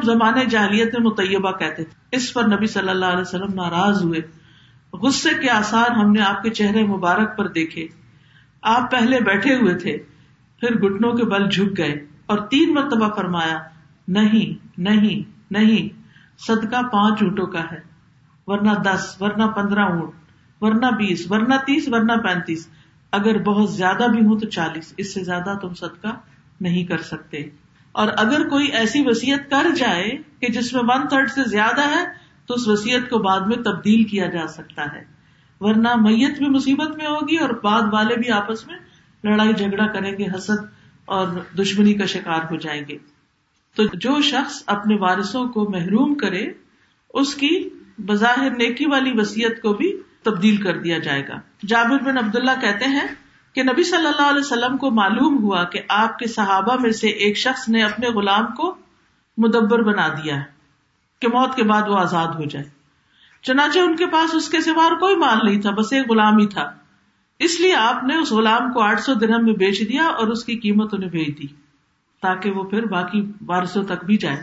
[0.49, 4.21] جہلیت میں مطبہ کہتے تھے اس پر نبی صلی اللہ علیہ وسلم ناراض ہوئے
[5.01, 7.87] غصے کے آسار ہم نے آپ کے چہرے مبارک پر دیکھے
[8.71, 9.97] آپ پہلے بیٹھے ہوئے تھے
[10.61, 11.91] پھر گٹنوں کے بل جھک گئے
[12.33, 13.59] اور تین مرتبہ فرمایا
[14.17, 15.23] نہیں نہیں
[15.57, 15.87] نہیں
[16.47, 17.79] صدقہ پانچ اونٹوں کا ہے
[18.47, 20.13] ورنہ دس ورنہ پندرہ اونٹ
[20.63, 22.67] ورنہ بیس ورنہ تیس ورنہ پینتیس
[23.19, 26.15] اگر بہت زیادہ بھی ہوں تو چالیس اس سے زیادہ تم صدقہ
[26.67, 27.37] نہیں کر سکتے
[28.01, 30.11] اور اگر کوئی ایسی وسیعت کر جائے
[30.41, 32.03] کہ جس میں ون تھرڈ سے زیادہ ہے
[32.47, 35.03] تو اس وسیعت کو بعد میں تبدیل کیا جا سکتا ہے
[35.67, 38.77] ورنہ میت بھی مصیبت میں ہوگی اور بعد والے بھی آپس میں
[39.29, 40.63] لڑائی جھگڑا کریں گے حسد
[41.17, 41.27] اور
[41.61, 42.97] دشمنی کا شکار ہو جائیں گے
[43.75, 46.45] تو جو شخص اپنے وارثوں کو محروم کرے
[47.19, 47.51] اس کی
[48.05, 49.91] بظاہر نیکی والی وسیعت کو بھی
[50.25, 51.39] تبدیل کر دیا جائے گا
[51.73, 52.19] جابر بن
[52.61, 53.05] کہتے ہیں
[53.55, 57.09] کہ نبی صلی اللہ علیہ وسلم کو معلوم ہوا کہ آپ کے صحابہ میں سے
[57.25, 58.73] ایک شخص نے اپنے غلام کو
[59.45, 60.43] مدبر بنا دیا ہے
[61.21, 62.65] کہ موت کے بعد وہ آزاد ہو جائے
[63.49, 66.47] چنانچہ ان کے پاس اس کے اور کوئی مال نہیں تھا بس ایک غلام ہی
[66.55, 66.69] تھا
[67.49, 70.43] اس لیے آپ نے اس غلام کو آٹھ سو درہم میں بیچ دیا اور اس
[70.45, 71.47] کی قیمت انہیں بھیج دی
[72.25, 74.39] تاکہ وہ پھر باقی وارثوں تک بھی جائیں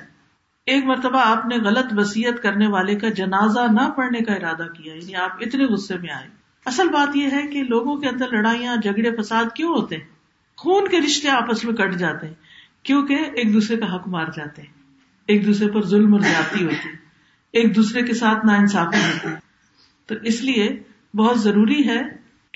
[0.72, 4.94] ایک مرتبہ آپ نے غلط وسیعت کرنے والے کا جنازہ نہ پڑھنے کا ارادہ کیا
[4.94, 6.26] یعنی آپ اتنے غصے میں آئے
[6.72, 10.04] اصل بات یہ ہے کہ لوگوں کے اندر لڑائیاں جھگڑے فساد کیوں ہوتے ہیں
[10.62, 12.34] خون کے رشتے آپس میں کٹ جاتے ہیں
[12.88, 14.72] کیونکہ ایک دوسرے کا حق مار جاتے ہیں
[15.32, 16.22] ایک دوسرے پر ظلم اور
[16.60, 16.66] ہوتی
[17.60, 19.28] ایک دوسرے کے ساتھ نا انصافی ہوتی
[20.10, 20.68] تو اس لیے
[21.18, 22.00] بہت ضروری ہے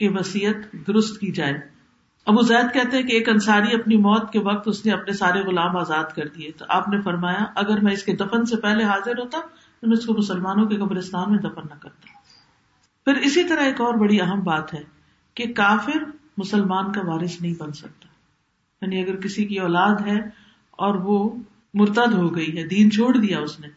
[0.02, 1.54] کہ وسیعت درست کی جائے
[2.30, 5.40] ابو زید کہتے ہیں کہ ایک انصاری اپنی موت کے وقت اس نے اپنے سارے
[5.46, 8.84] غلام آزاد کر دیے تو آپ نے فرمایا اگر میں اس کے دفن سے پہلے
[8.90, 9.38] حاضر ہوتا
[9.80, 12.12] تو میں اس کو مسلمانوں کے قبرستان میں دفن نہ کرتا
[13.04, 14.82] پھر اسی طرح ایک اور بڑی اہم بات ہے
[15.40, 16.04] کہ کافر
[16.44, 18.08] مسلمان کا وارث نہیں بن سکتا
[18.84, 20.18] یعنی اگر کسی کی اولاد ہے
[20.86, 21.18] اور وہ
[21.80, 23.68] مرتد ہو گئی ہے دین چھوڑ دیا اس نے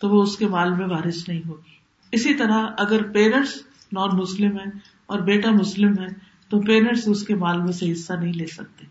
[0.00, 1.80] تو وہ اس کے مال میں وارث نہیں ہوگی
[2.20, 3.56] اسی طرح اگر پیرنٹس
[3.98, 4.70] نان مسلم ہیں
[5.14, 6.06] اور بیٹا مسلم ہے
[6.52, 8.84] تو پیرنٹس اس کے مال میں سے حصہ نہیں لے سکتے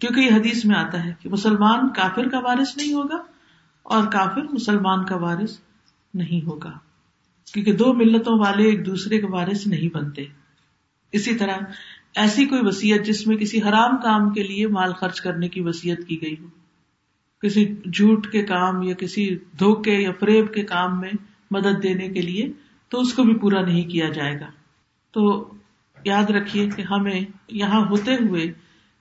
[0.00, 3.16] کیونکہ یہ حدیث میں آتا ہے کہ مسلمان کافر کا وارث نہیں ہوگا
[3.96, 5.56] اور کافر مسلمان کا وارث
[6.22, 6.72] نہیں ہوگا
[7.52, 10.24] کیونکہ دو ملتوں والے ایک دوسرے کے وارث نہیں بنتے
[11.20, 15.48] اسی طرح ایسی کوئی وسیعت جس میں کسی حرام کام کے لیے مال خرچ کرنے
[15.56, 16.48] کی وسیعت کی گئی ہو
[17.46, 19.24] کسی جھوٹ کے کام یا کسی
[19.64, 21.12] دھوکے یا فریب کے کام میں
[21.58, 22.46] مدد دینے کے لیے
[22.90, 24.50] تو اس کو بھی پورا نہیں کیا جائے گا
[25.16, 25.26] تو
[26.04, 27.20] یاد رکھیے کہ ہمیں
[27.60, 28.46] یہاں ہوتے ہوئے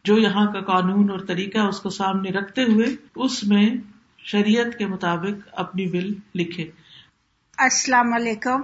[0.09, 2.85] جو یہاں کا قانون اور طریقہ اس کو سامنے رکھتے ہوئے
[3.25, 3.65] اس میں
[4.31, 6.65] شریعت کے مطابق اپنی بل لکھے
[7.67, 8.61] السلام علیکم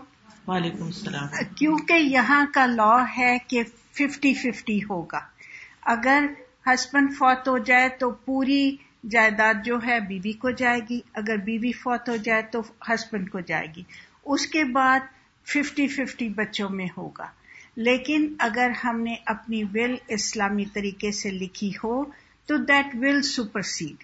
[0.47, 3.63] وعلیکم السلام کیونکہ یہاں کا لا ہے کہ
[3.99, 5.19] ففٹی ففٹی ہوگا
[5.95, 6.25] اگر
[6.73, 8.61] ہسبینڈ فوت ہو جائے تو پوری
[9.11, 12.61] جائیداد جو ہے بیوی بی کو جائے گی اگر بیوی بی فوت ہو جائے تو
[12.89, 13.83] ہسبینڈ کو جائے گی
[14.35, 14.99] اس کے بعد
[15.53, 17.27] ففٹی ففٹی بچوں میں ہوگا
[17.85, 22.01] لیکن اگر ہم نے اپنی ول اسلامی طریقے سے لکھی ہو
[22.47, 24.03] تو that will supersede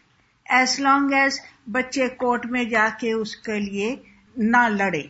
[0.57, 1.39] as long as
[1.77, 3.95] بچے کورٹ میں جا کے اس کے لیے
[4.55, 5.01] نہ لڑے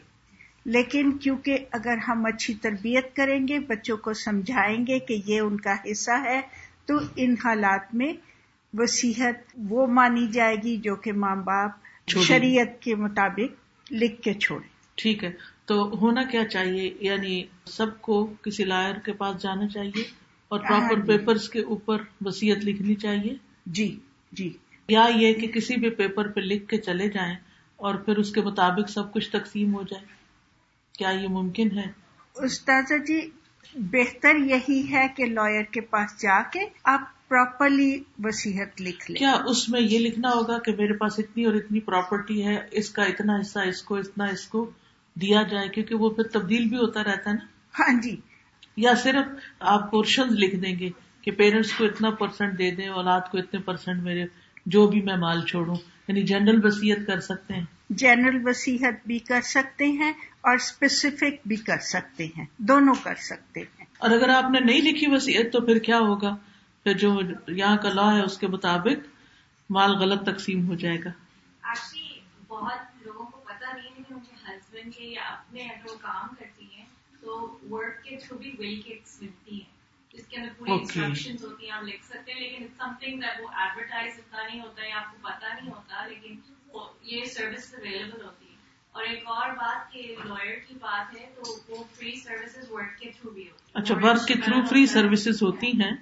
[0.76, 5.60] لیکن کیونکہ اگر ہم اچھی تربیت کریں گے بچوں کو سمجھائیں گے کہ یہ ان
[5.66, 6.40] کا حصہ ہے
[6.88, 8.14] تو ان حالات میں
[8.80, 14.68] وسیحت وہ مانی جائے گی جو کہ ماں باپ شریعت کے مطابق لکھ کے چھوڑے
[15.02, 15.32] ٹھیک ہے
[15.72, 17.36] تو ہونا کیا چاہیے یعنی
[17.76, 20.04] سب کو کسی لائر کے پاس جانا چاہیے
[20.56, 23.34] اور پراپر ہاں پیپر جی۔ کے اوپر وسیعت لکھنی چاہیے
[23.78, 23.88] جی
[24.40, 24.50] جی
[24.94, 27.36] یا یہ کہ کسی بھی پیپر پہ لکھ کے چلے جائیں
[27.86, 30.04] اور پھر اس کے مطابق سب کچھ تقسیم ہو جائے
[30.98, 31.86] کیا یہ ممکن ہے
[32.46, 33.20] استاذ جی
[33.92, 37.92] بہتر یہی ہے کہ لائر کے پاس جا کے آپ پراپرلی
[38.26, 42.44] وسیعت لیں کیا اس میں یہ لکھنا ہوگا کہ میرے پاس اتنی اور اتنی پراپرٹی
[42.46, 44.70] ہے اس کا اتنا حصہ اس کو اتنا اس کو
[45.22, 48.16] دیا جائے کیونکہ وہ پھر تبدیل بھی ہوتا رہتا ہے نا ہاں جی
[48.86, 49.28] یا صرف
[49.74, 50.90] آپ کو لکھ دیں گے
[51.24, 54.26] کہ پیرنٹس کو اتنا پرسینٹ دے دیں اولاد کو اتنے پرسینٹ میرے
[54.76, 55.76] جو بھی میں مال چھوڑوں
[56.08, 57.64] یعنی جنرل وسیعت کر سکتے ہیں
[58.04, 60.12] جنرل وسیعت بھی کر سکتے ہیں
[60.50, 64.82] اور اسپیسیفک بھی کر سکتے ہیں دونوں کر سکتے ہیں اور اگر آپ نے نہیں
[64.92, 66.36] لکھی وسیعت تو پھر کیا ہوگا
[66.84, 67.14] پھر جو
[67.48, 69.08] یہاں کا لا ہے اس کے مطابق
[69.78, 71.12] مال غلط تقسیم ہو جائے گا
[72.56, 72.92] بہت
[74.84, 75.02] تو
[75.54, 76.26] اتنا
[78.62, 78.84] نہیں
[84.68, 86.08] ہوتا پتا نہیں ہوتا
[87.12, 88.52] یہ سروس اویلیبل ہوتی ہے
[88.92, 90.16] اور ایک اور بات کی
[90.80, 92.14] بات ہے تو وہ فری
[92.72, 95.04] ورک کے تھرو بھی اچھا
[95.46, 95.96] ہوتی ہیں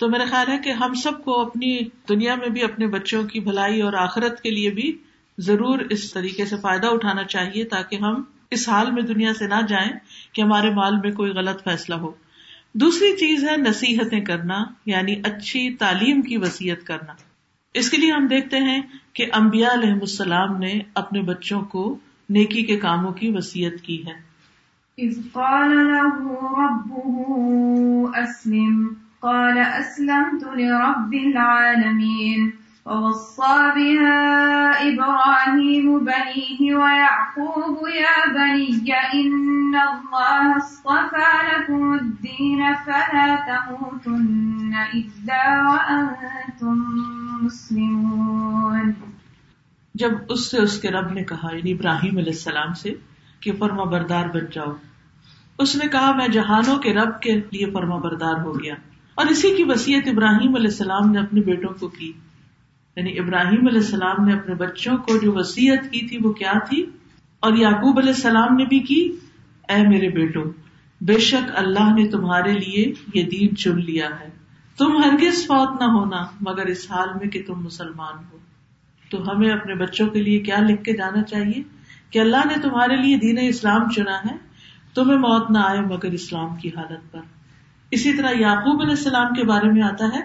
[0.00, 1.68] تو میرا خیال ہے کہ ہم سب کو اپنی
[2.08, 4.90] دنیا میں بھی اپنے بچوں کی بھلائی اور آخرت کے لیے بھی
[5.46, 8.22] ضرور اس طریقے سے فائدہ اٹھانا چاہیے تاکہ ہم
[8.56, 9.90] اس حال میں دنیا سے نہ جائیں
[10.34, 12.10] کہ ہمارے مال میں کوئی غلط فیصلہ ہو
[12.82, 14.56] دوسری چیز ہے نصیحتیں کرنا
[14.92, 17.14] یعنی اچھی تعلیم کی وسیعت کرنا
[17.82, 18.80] اس کے لیے ہم دیکھتے ہیں
[19.18, 20.72] کہ امبیا علیہ السلام نے
[21.02, 21.84] اپنے بچوں کو
[22.36, 24.14] نیکی کے کاموں کی وسیعت کی ہے
[28.22, 28.86] اسلم
[29.26, 32.50] قال اسلمت لرب العالمين
[32.88, 45.42] ووصى بها إبراهيم بنيه ويعقوب يا بني إن الله اصطفى لكم الدين فلا تموتن إلا
[45.66, 46.78] وأنتم
[47.40, 48.94] مسلمون
[50.04, 52.94] جب اس سے اس کے رب نے کہا یعنی ابراہیم علیہ السلام سے
[53.46, 54.72] کہ فرما بردار بن جاؤ
[55.66, 58.74] اس نے کہا میں جہانوں کے رب کے لیے فرما بردار ہو گیا
[59.20, 62.12] اور اسی کی وسیعت ابراہیم علیہ السلام نے اپنے بیٹوں کو کی
[62.98, 66.78] یعنی ابراہیم علیہ السلام نے اپنے بچوں کو جو وسیعت کی تھی وہ کیا تھی
[67.46, 68.96] اور یعقوب علیہ السلام نے بھی کی
[69.74, 70.40] اے میرے بیٹو
[71.10, 72.80] بے شک اللہ نے تمہارے لیے
[73.14, 74.28] یہ دین چن لیا ہے
[74.78, 78.38] تم ہرگز فوت نہ ہونا مگر اس حال میں کہ تم مسلمان ہو
[79.10, 81.62] تو ہمیں اپنے بچوں کے لیے کیا لکھ کے جانا چاہیے
[82.10, 84.34] کہ اللہ نے تمہارے لیے دین اسلام چنا ہے
[84.94, 89.44] تمہیں موت نہ آئے مگر اسلام کی حالت پر اسی طرح یعقوب علیہ السلام کے
[89.54, 90.24] بارے میں آتا ہے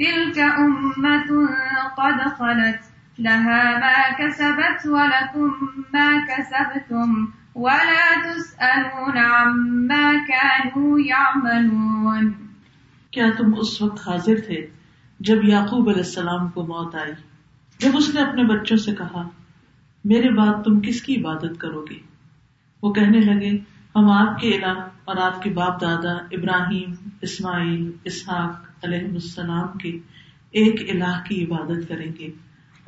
[0.00, 2.82] تِلْكَ أُمَّةٌ قَدْ خَلَتْ
[3.26, 7.16] لَهَا مَا كَسَبَتْ وَلَكُمْ مَا كَسَبْتُمْ
[7.64, 12.30] وَلَا تُسْأَلُونَ عَمَّا كَانُوا يَعْمَلُونَ
[13.16, 14.60] کیا تم اس وقت حاضر تھے
[15.30, 17.12] جب یعقوب علیہ السلام کو موت آئی
[17.86, 19.26] جب اس نے اپنے بچوں سے کہا
[20.14, 21.98] میرے بعد تم کس کی عبادت کرو گے
[22.82, 23.50] وہ کہنے لگے
[23.98, 26.96] ہم آپ کے علاق اور آپ کے باپ دادا ابراہیم
[27.30, 29.90] اسماعیل اسحاق علیہ السلام کے
[30.60, 32.30] ایک الہ کی عبادت کریں گے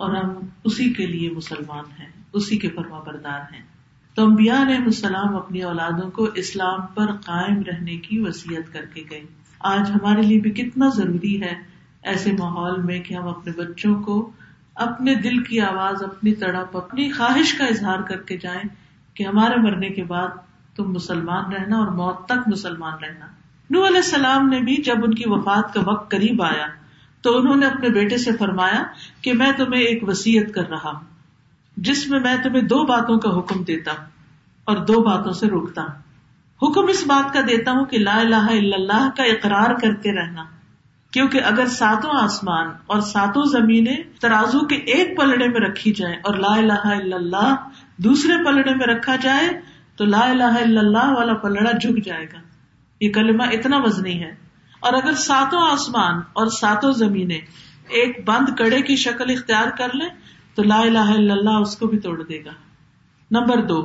[0.05, 0.33] اور ہم
[0.70, 2.07] اسی کے لیے مسلمان ہیں
[2.38, 3.62] اسی کے بردار ہیں
[4.14, 9.03] تو انبیاء علیہ السلام اپنی اولادوں کو اسلام پر قائم رہنے کی وسیعت کر کے
[9.11, 9.22] گئے
[9.72, 11.53] آج ہمارے لیے بھی کتنا ضروری ہے
[12.12, 14.16] ایسے ماحول میں کہ ہم اپنے بچوں کو
[14.87, 18.62] اپنے دل کی آواز اپنی تڑپ اپنی خواہش کا اظہار کر کے جائیں
[19.14, 20.37] کہ ہمارے مرنے کے بعد
[20.76, 23.26] تم مسلمان رہنا اور موت تک مسلمان رہنا
[23.72, 26.66] نو علیہ السلام نے بھی جب ان کی وفات کا وقت قریب آیا
[27.26, 28.83] تو انہوں نے اپنے بیٹے سے فرمایا
[29.26, 31.04] کہ میں تمہیں ایک وسیعت کر رہا ہوں
[31.88, 34.06] جس میں میں تمہیں دو باتوں کا حکم دیتا ہوں
[34.70, 36.09] اور دو باتوں سے روکتا ہوں
[36.64, 40.44] حکم اس بات کا دیتا ہوں کہ لا الہ الا اللہ کا اقرار کرتے رہنا
[41.16, 46.35] کیونکہ اگر ساتوں آسمان اور ساتوں زمینیں ترازو کے ایک پلڑے میں رکھی جائے اور
[46.46, 47.54] لا الہ الا اللہ
[48.09, 49.48] دوسرے پلڑے میں رکھا جائے
[50.00, 52.48] تو لا الہ الا اللہ والا پلڑا جھک جائے گا
[53.00, 54.30] یہ کلمہ اتنا وزنی ہے
[54.88, 57.38] اور اگر ساتوں آسمان اور ساتوں زمینیں
[58.00, 60.08] ایک بند کڑے کی شکل اختیار کر لیں
[60.54, 62.52] تو لا الہ الا اللہ اس کو بھی توڑ دے گا
[63.38, 63.78] نمبر دو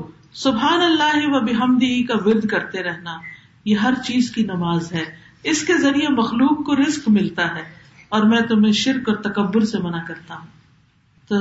[0.46, 3.18] سبحان اللہ و بحمدی کا ورد کرتے رہنا
[3.72, 5.04] یہ ہر چیز کی نماز ہے
[5.52, 7.64] اس کے ذریعے مخلوق کو رزق ملتا ہے
[8.18, 10.54] اور میں تمہیں شرک اور تکبر سے منع کرتا ہوں
[11.30, 11.40] تو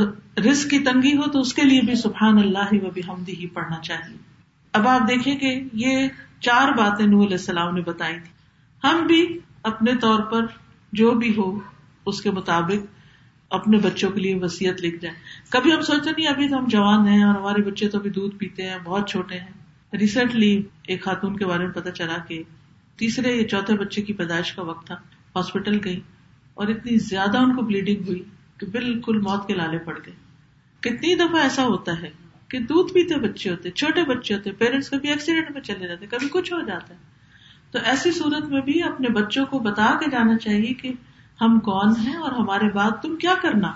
[0.48, 4.16] رزق کی تنگی ہو تو اس کے لیے بھی سبحان اللہ و ہی پڑھنا چاہیے
[4.78, 6.06] اب آپ دیکھیں کہ یہ
[6.44, 8.32] چار باتیں نور السلام نے بتائی تھی
[8.86, 9.20] ہم بھی
[9.70, 10.46] اپنے طور پر
[11.00, 11.46] جو بھی ہو
[12.10, 12.92] اس کے مطابق
[13.58, 15.16] اپنے بچوں کے لیے وسیعت لکھ جائیں
[15.54, 18.34] کبھی ہم سوچتے نہیں ابھی تو ہم جوان ہیں اور ہمارے بچے تو ابھی دودھ
[18.42, 20.50] پیتے ہیں بہت چھوٹے ہیں ریسنٹلی
[20.94, 22.42] ایک خاتون کے بارے میں پتا چلا کہ
[23.02, 24.94] تیسرے یا چوتھے بچے کی پیدائش کا وقت تھا
[25.36, 26.00] ہاسپٹل گئی
[26.62, 28.22] اور اتنی زیادہ ان کو بلیڈنگ ہوئی
[28.60, 30.14] کہ بالکل موت کے لالے پڑ گئے
[30.88, 32.10] کتنی دفعہ ایسا ہوتا ہے
[32.54, 36.26] کہ دودھ پیتے بچے ہوتے چھوٹے بچے ہوتے پیرنٹس کبھی ایکسیڈنٹ میں چلے جاتے کبھی
[36.32, 40.36] کچھ ہو جاتا ہے تو ایسی صورت میں بھی اپنے بچوں کو بتا کے جانا
[40.44, 40.92] چاہیے کہ
[41.40, 43.72] ہم کون ہیں اور ہمارے بعد تم کیا کرنا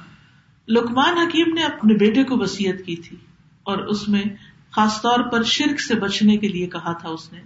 [0.77, 3.17] لکمان حکیم نے اپنے بیٹے کو وسیعت کی تھی
[3.73, 4.23] اور اس میں
[4.77, 7.41] خاص طور پر شرک سے بچنے کے لیے کہا تھا اس نے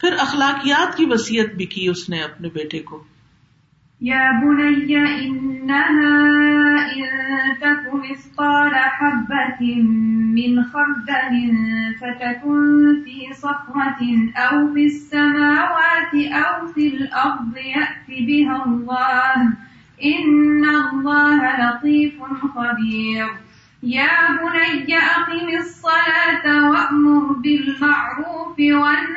[0.00, 3.02] پھر اخلاقیات کی وسیعت بھی کی اس نے اپنے بیٹے کو
[4.02, 6.16] يا بني إنها
[6.96, 7.06] إن
[7.60, 9.82] تك مثقال حبة
[10.34, 11.52] من خردل
[12.00, 19.34] فتكن في صفرة أو في السماوات أو في الأرض يأت بها الله
[20.04, 23.28] إن الله لطيف خبير
[23.82, 29.09] يا بني أقم الصلاة وأمر بالمعروف وال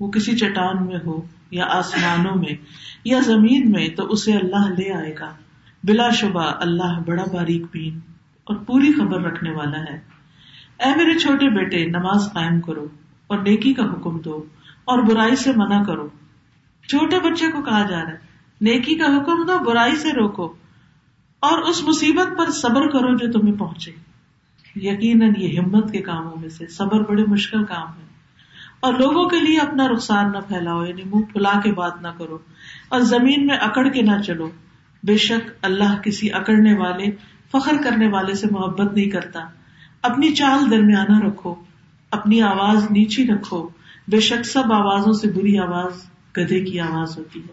[0.00, 1.20] وہ کسی چٹان میں ہو
[1.56, 2.54] یا آسمانوں میں
[3.12, 5.30] یا زمین میں تو اسے اللہ لے آئے گا
[5.88, 7.98] بلا شبہ اللہ بڑا باریک بین
[8.50, 9.94] اور پوری خبر رکھنے والا ہے
[10.84, 12.84] اے میرے چھوٹے بیٹے نماز قائم کرو
[13.32, 14.36] اور نیکی کا حکم دو
[14.92, 16.06] اور برائی سے منع کرو
[16.88, 18.16] چھوٹے بچے کو کہا جا رہا ہے
[18.68, 20.46] نیکی کا حکم دو برائی سے روکو
[21.50, 23.92] اور اس مصیبت پر صبر کرو جو تمہیں پہنچے
[24.88, 28.10] یقیناً یہ ہمت کے کاموں میں سے صبر بڑے مشکل کام ہے
[28.86, 32.38] اور لوگوں کے لیے اپنا رخسار نہ پھیلاؤ یعنی منہ پھلا کے بات نہ کرو
[32.94, 34.48] اور زمین میں اکڑ کے نہ چلو
[35.06, 37.10] بے شک اللہ کسی اکڑنے والے
[37.52, 39.40] فخر کرنے والے سے محبت نہیں کرتا
[40.08, 41.54] اپنی چال درمیانہ رکھو
[42.18, 43.66] اپنی آواز نیچی رکھو
[44.12, 46.02] بے شک سب آوازوں سے بری آواز
[46.36, 47.52] گدھے کی آواز ہوتی ہے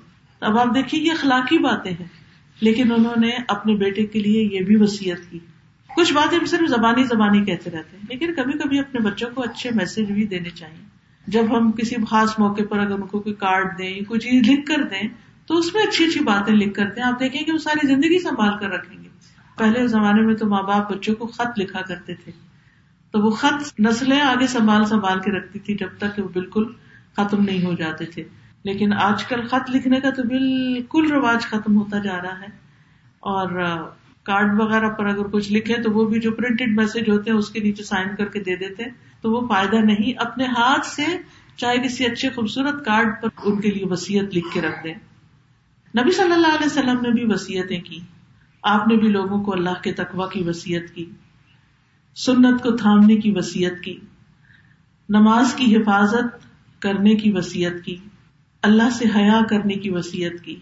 [0.50, 2.08] اب آپ دیکھیے یہ اخلاقی باتیں ہیں
[2.68, 5.40] لیکن انہوں نے اپنے بیٹے کے لیے یہ بھی وسیعت کی
[5.96, 9.72] کچھ باتیں صرف زبانی زبانی کہتے رہتے ہیں لیکن کبھی کبھی اپنے بچوں کو اچھے
[9.82, 10.88] میسج بھی دینے چاہیے
[11.38, 14.66] جب ہم کسی خاص موقع پر اگر ان کو کوئی کارڈ دیں کوئی چیز لکھ
[14.68, 15.08] کر دیں
[15.50, 18.18] تو اس میں اچھی اچھی باتیں لکھ کرتے ہیں آپ دیکھیں کہ وہ ساری زندگی
[18.24, 19.08] سنبھال کر رکھیں گے
[19.58, 22.32] پہلے زمانے میں تو ماں باپ بچوں کو خط لکھا کرتے تھے
[23.12, 26.68] تو وہ خط نسلیں آگے سنبھال سنبھال کے رکھتی تھی جب تک وہ بالکل
[27.22, 28.24] ختم نہیں ہو جاتے تھے
[28.70, 32.52] لیکن آج کل خط لکھنے کا تو بالکل رواج ختم ہوتا جا رہا ہے
[33.34, 33.58] اور
[34.32, 37.50] کارڈ وغیرہ پر اگر کچھ لکھے تو وہ بھی جو پرنٹڈ میسج ہوتے ہیں اس
[37.56, 38.90] کے نیچے سائن کر کے دے دیتے
[39.22, 41.06] تو وہ فائدہ نہیں اپنے ہاتھ سے
[41.64, 44.94] چاہے کسی اچھے خوبصورت کارڈ پر ان کے لیے وسیعت لکھ کے رکھ دیں
[45.98, 48.00] نبی صلی اللہ علیہ وسلم نے بھی وسیعتیں کی
[48.72, 51.06] آپ نے بھی لوگوں کو اللہ کے تقوا کی وسیعت کی
[52.26, 53.98] سنت کو تھامنے کی وسیعت کی
[55.18, 56.46] نماز کی حفاظت
[56.86, 57.96] کرنے کی وسیعت کی
[58.70, 60.56] اللہ سے حیا کرنے کی وسیعت کی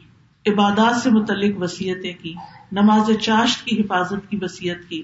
[0.52, 2.34] عبادات سے متعلق وسیعتیں کی
[2.80, 5.02] نماز چاشت کی حفاظت کی وسیعت کی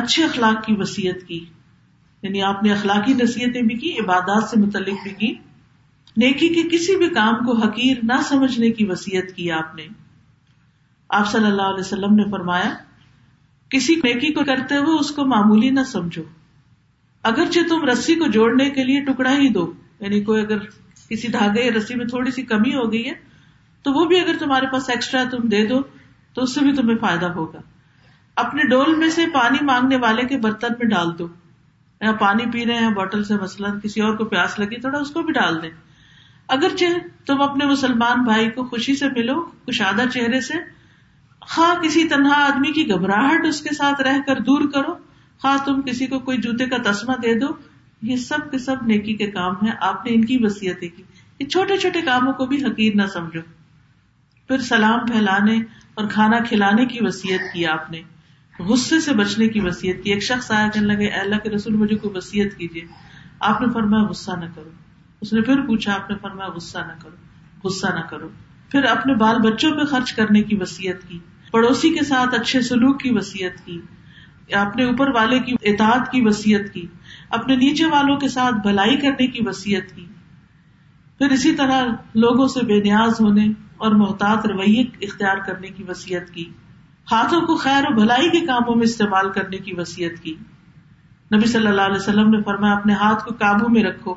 [0.00, 1.44] اچھے اخلاق کی وسیعت کی
[2.22, 5.34] یعنی آپ نے اخلاقی نصیحتیں بھی کی عبادات سے متعلق بھی کی
[6.20, 9.86] نیکی کے کسی بھی کام کو حقیر نہ سمجھنے کی وسیعت کی آپ نے
[11.18, 12.70] آپ صلی اللہ علیہ وسلم نے فرمایا
[13.70, 16.22] کسی نیکی کو کرتے ہوئے اس کو معمولی نہ سمجھو
[17.30, 19.66] اگرچہ تم رسی کو جوڑنے کے لیے ٹکڑا ہی دو
[20.00, 20.58] یعنی کوئی اگر
[21.08, 23.14] کسی دھاگے یا رسی میں تھوڑی سی کمی ہو گئی ہے
[23.84, 25.80] تو وہ بھی اگر تمہارے پاس ایکسٹرا تم دے دو
[26.34, 27.60] تو اس سے بھی تمہیں فائدہ ہوگا
[28.44, 31.26] اپنے ڈول میں سے پانی مانگنے والے کے برتن میں ڈال دو
[32.04, 35.10] یا پانی پی رہے ہیں بوٹل سے مثلاً کسی اور کو پیاس لگی تھوڑا اس
[35.14, 35.70] کو بھی ڈال دیں
[36.54, 40.54] اگرچہ تم اپنے مسلمان بھائی کو خوشی سے ملو کشادہ چہرے سے
[41.50, 44.94] خواہ کسی تنہا آدمی کی گھبراہٹ اس کے ساتھ رہ کر دور کرو
[45.40, 47.46] خواہ تم کسی کو کوئی جوتے کا تسما دے دو
[48.10, 51.02] یہ سب کے سب نیکی کے کام ہیں آپ نے ان کی وسیعتیں کی
[51.40, 53.40] یہ چھوٹے چھوٹے کاموں کو بھی حقیر نہ سمجھو
[54.48, 55.56] پھر سلام پھیلانے
[55.94, 58.02] اور کھانا کھلانے کی وسیعت کی آپ نے
[58.68, 61.96] غصے سے بچنے کی وسیعت کی ایک شخص آیا کہنے لگے اللہ کے رسول مجھے
[61.98, 62.86] کوئی وسیعت کیجیے
[63.52, 64.70] آپ نے فرمایا غصہ نہ کرو
[65.22, 68.28] اس نے پھر پوچھا آپ نے فرمایا غصہ نہ کرو غصہ نہ کرو
[68.70, 71.18] پھر اپنے بال بچوں پہ خرچ کرنے کی وسیعت کی
[71.50, 73.80] پڑوسی کے ساتھ اچھے سلوک کی وسیعت کی
[74.60, 76.84] اپنے اوپر والے کی اطاعت کی وسیعت کی
[77.38, 80.06] اپنے نیچے والوں کے ساتھ بھلائی کرنے کی وسیعت کی
[81.18, 81.94] پھر اسی طرح
[82.24, 83.46] لوگوں سے بے نیاز ہونے
[83.84, 86.44] اور محتاط رویے اختیار کرنے کی وسیعت کی
[87.12, 90.34] ہاتھوں کو خیر و بھلائی کے کاموں میں استعمال کرنے کی وسیعت کی
[91.36, 94.14] نبی صلی اللہ علیہ وسلم نے فرمایا اپنے ہاتھ کو قابو میں رکھو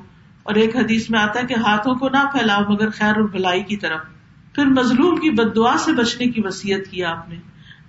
[0.49, 3.61] اور ایک حدیث میں آتا ہے کہ ہاتھوں کو نہ پھیلاؤ مگر خیر اور بھلائی
[3.69, 4.01] کی طرف
[4.55, 7.35] پھر مظلوم کی بد دعا سے بچنے کی وسیعت کی آپ نے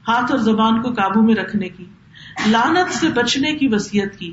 [0.08, 1.84] ہاتھ اور زبان کو قابو میں رکھنے کی
[2.52, 4.32] لانت سے بچنے کی وسیعت کی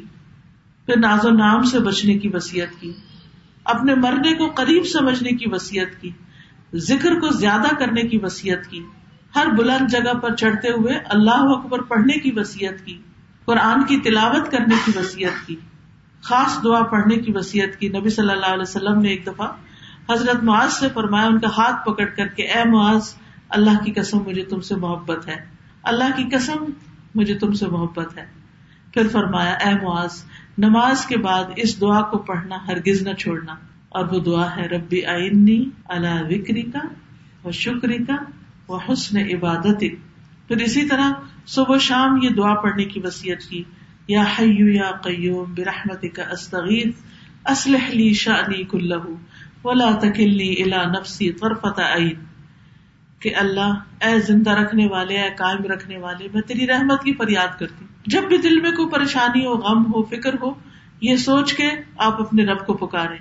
[0.86, 2.91] پھر ناز و نام سے بچنے کی وسیعت کی
[3.76, 6.11] اپنے مرنے کو قریب سمجھنے کی وسیعت کی
[6.91, 8.82] ذکر کو زیادہ کرنے کی وسیعت کی
[9.36, 12.97] ہر بلند جگہ پر چڑھتے ہوئے اللہ اکبر پڑھنے کی وسیعت کی
[13.51, 15.55] قرآن کی تلاوت کرنے کی وسیعت کی
[16.30, 19.47] خاص دعا پڑھنے کی وسیعت کی نبی صلی اللہ علیہ وسلم نے ایک دفعہ
[20.09, 23.09] حضرت معاذ سے فرمایا ان کا ہاتھ پکڑ کر کے اے معاذ
[23.57, 25.36] اللہ کی کسم مجھے تم سے محبت ہے
[25.91, 26.63] اللہ کی کسم
[27.21, 28.26] مجھے تم سے محبت ہے
[28.93, 30.21] پھر فرمایا اے معاذ
[30.65, 33.55] نماز کے بعد اس دعا کو پڑھنا ہرگز نہ چھوڑنا
[33.99, 35.59] اور وہ دعا ہے ربی آئینی
[35.97, 38.15] اللہ وکری کا شکری کا
[38.67, 39.84] وہ حسن عبادت
[40.47, 41.11] پھر اسی طرح
[41.57, 43.63] صبح شام یہ دعا پڑھنے کی وسیعت کی
[44.12, 46.24] یا حیو یا قیوم برحمت کا
[51.41, 52.12] طرفت عین
[54.01, 58.10] اے زندہ رکھنے والے اے قائم رکھنے والے میں تیری رحمت کی فریاد کرتی ہوں
[58.16, 60.54] جب بھی دل میں کوئی پریشانی ہو غم ہو فکر ہو
[61.10, 61.70] یہ سوچ کے
[62.08, 63.18] آپ اپنے رب کو پکاریں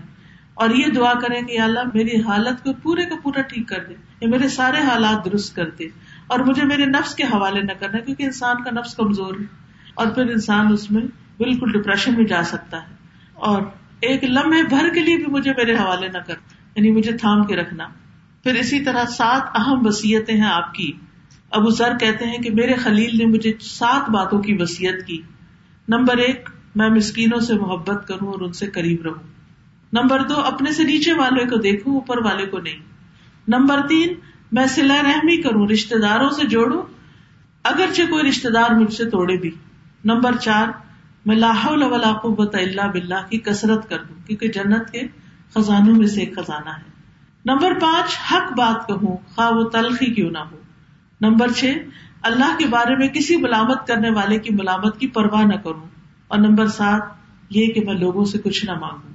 [0.65, 3.95] اور یہ دعا کریں کہ اللہ میری حالت کو پورے کا پورا ٹھیک کر دے
[4.21, 5.89] یا میرے سارے حالات درست کر دے
[6.35, 9.62] اور مجھے میرے نفس کے حوالے نہ کرنا کیونکہ انسان کا نفس کمزور ہے
[10.01, 11.03] اور پھر انسان اس میں
[11.39, 13.63] بالکل ڈپریشن میں جا سکتا ہے اور
[14.11, 16.35] ایک لمحے بھر کے لیے بھی مجھے میرے حوالے نہ کر
[16.77, 17.87] یعنی مجھے تھام کے رکھنا
[18.45, 20.91] پھر اسی طرح سات اہم وسیعتیں ہیں آپ کی
[21.59, 25.21] ابو سر کہتے ہیں کہ میرے خلیل نے مجھے سات باتوں کی وسیعت کی
[25.95, 26.49] نمبر ایک
[26.81, 29.31] میں مسکینوں سے محبت کروں اور ان سے قریب رہوں
[29.99, 34.15] نمبر دو اپنے سے نیچے والے کو دیکھوں اوپر والے کو نہیں نمبر تین
[34.59, 36.83] میں سلا رحمی کروں رشتے داروں سے جوڑوں
[37.73, 39.51] اگرچہ کوئی رشتے دار مجھ سے توڑے بھی
[40.11, 40.69] نمبر چار
[41.31, 41.67] میں لاہ
[43.29, 45.03] کی کسرت کر دوں کیونکہ جنت کے
[45.55, 46.91] خزانوں میں سے ایک خزانہ ہے
[47.51, 49.17] نمبر پانچ حق بات کہوں
[49.73, 50.59] تلخی کیوں نہ ہو
[51.29, 51.77] نمبر چھ
[52.31, 55.87] اللہ کے بارے میں کسی ملامت کرنے والے کی ملامت کی پرواہ نہ کروں
[56.33, 59.11] اور نمبر سات یہ کہ میں لوگوں سے کچھ نہ مانگوں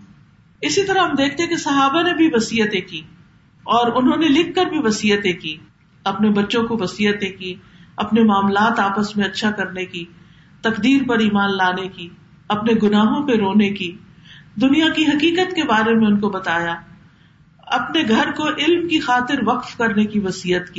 [0.67, 3.01] اسی طرح ہم دیکھتے کہ صحابہ نے بھی وسیعتیں کی
[3.77, 5.55] اور انہوں نے لکھ کر بھی وسیعتیں کی
[6.11, 7.53] اپنے بچوں کو وسیعتیں کی
[8.05, 10.03] اپنے معاملات آپس میں اچھا کرنے کی
[10.67, 12.07] تقدیر پر ایمان لانے کی
[12.55, 13.85] اپنے گناہوں پہ رونے کی
[14.61, 16.73] دنیا کی حقیقت کے بارے میں ان کو کو بتایا
[17.77, 20.71] اپنے گھر علم کی کی کی خاطر وقف کرنے وسیعت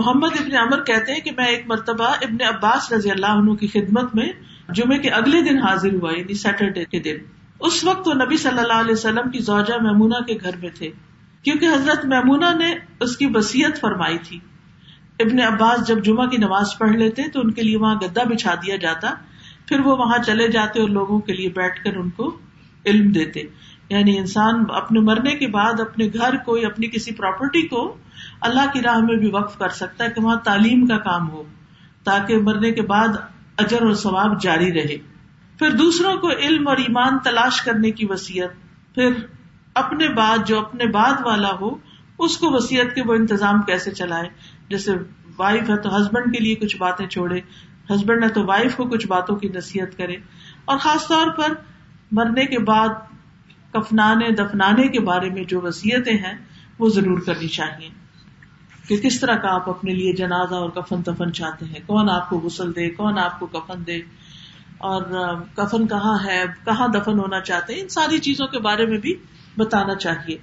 [0.00, 4.14] محمد ابن کہتے ہیں کہ میں ایک مرتبہ ابن عباس رضی اللہ عنہ کی خدمت
[4.20, 4.28] میں
[4.80, 7.22] جمعے کے اگلے دن حاضر ہوا یعنی سیٹرڈے کے دن
[7.70, 10.90] اس وقت وہ نبی صلی اللہ علیہ وسلم کی زوجہ ممونا کے گھر میں تھے
[11.48, 12.74] کیونکہ حضرت ممونا نے
[13.08, 14.38] اس کی وسیعت فرمائی تھی
[15.22, 18.54] ابن عباس جب جمعہ کی نماز پڑھ لیتے تو ان کے لیے وہاں گدا بچھا
[18.66, 19.12] دیا جاتا
[19.68, 22.28] پھر وہ وہاں چلے جاتے اور لوگوں کے لیے بیٹھ کر ان کو
[22.92, 23.42] علم دیتے
[23.94, 27.82] یعنی انسان اپنے مرنے کے بعد اپنے گھر کو یا اپنی کسی پراپرٹی کو
[28.50, 31.42] اللہ کی راہ میں بھی وقف کر سکتا ہے کہ وہاں تعلیم کا کام ہو
[32.10, 33.18] تاکہ مرنے کے بعد
[33.64, 34.96] اجر اور ثواب جاری رہے
[35.58, 38.54] پھر دوسروں کو علم اور ایمان تلاش کرنے کی وسیعت
[38.94, 39.12] پھر
[39.84, 41.76] اپنے بعد جو اپنے بعد والا ہو
[42.24, 44.28] اس کو وسیعت کے وہ انتظام کیسے چلائے
[44.70, 44.94] جیسے
[45.40, 47.40] وائف ہے تو ہسبینڈ کے لیے کچھ باتیں چھوڑے
[47.90, 50.16] ہسبینڈ ہے تو وائف کو کچھ باتوں کی نصیحت کرے
[50.72, 51.52] اور خاص طور پر
[52.20, 52.88] مرنے کے بعد
[53.74, 56.34] کفنانے دفنانے کے بارے میں جو وصیتیں ہیں
[56.78, 57.88] وہ ضرور کرنی چاہیے
[58.88, 62.28] کہ کس طرح کا آپ اپنے لیے جنازہ اور کفن دفن چاہتے ہیں کون آپ
[62.30, 64.00] کو غسل دے کون آپ کو کفن دے
[64.90, 65.02] اور
[65.56, 69.14] کفن کہاں ہے کہاں دفن ہونا چاہتے ہیں ان ساری چیزوں کے بارے میں بھی
[69.58, 70.36] بتانا چاہیے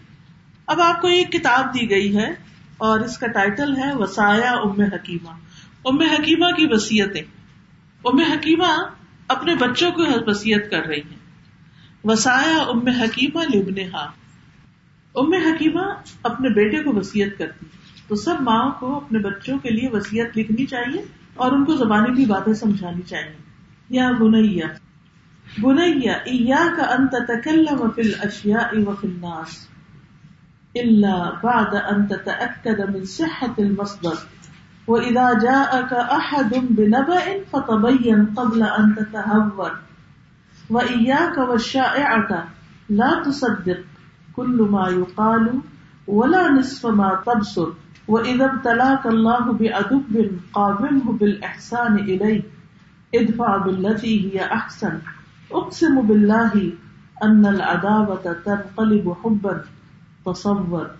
[0.73, 2.27] اب آپ کو ایک کتاب دی گئی ہے
[2.85, 5.33] اور اس کا ٹائٹل ہے وسایا ام حکیمہ
[5.89, 7.21] ام حکیمہ کی وسیعتیں
[8.11, 8.71] ام حکیمہ
[9.35, 11.19] اپنے بچوں کو وسیعت کر رہی ہیں
[12.11, 13.99] وسایا ام حکیمہ
[15.21, 15.85] ام حکیمہ
[16.31, 17.65] اپنے بیٹے کو وسیعت کرتی
[18.07, 21.03] تو سب ماں کو اپنے بچوں کے لیے وسیعت لکھنی چاہیے
[21.43, 24.67] اور ان کو زبانی بھی باتیں سمجھانی چاہیے یا گنیا
[25.63, 28.67] گنیا ایا کا انتل وکل اشیا
[29.05, 29.57] ناس
[30.75, 32.15] بعد من
[33.59, 35.11] المصدر
[35.41, 38.65] جاءك بنبأ فتبين قبل
[38.95, 39.77] تتهور
[42.89, 43.77] لا تصدق
[44.35, 45.53] كل ما ما يقال
[46.07, 46.87] ولا نصف
[47.29, 47.69] تبصر
[48.09, 51.95] ابتلاك الله اللہ باد نسفر قابل احسان
[53.13, 54.99] ادبی احسن
[56.11, 56.67] بالله
[57.45, 57.95] بل ادا
[58.27, 59.55] تنقلب حبا
[60.25, 60.97] تصور.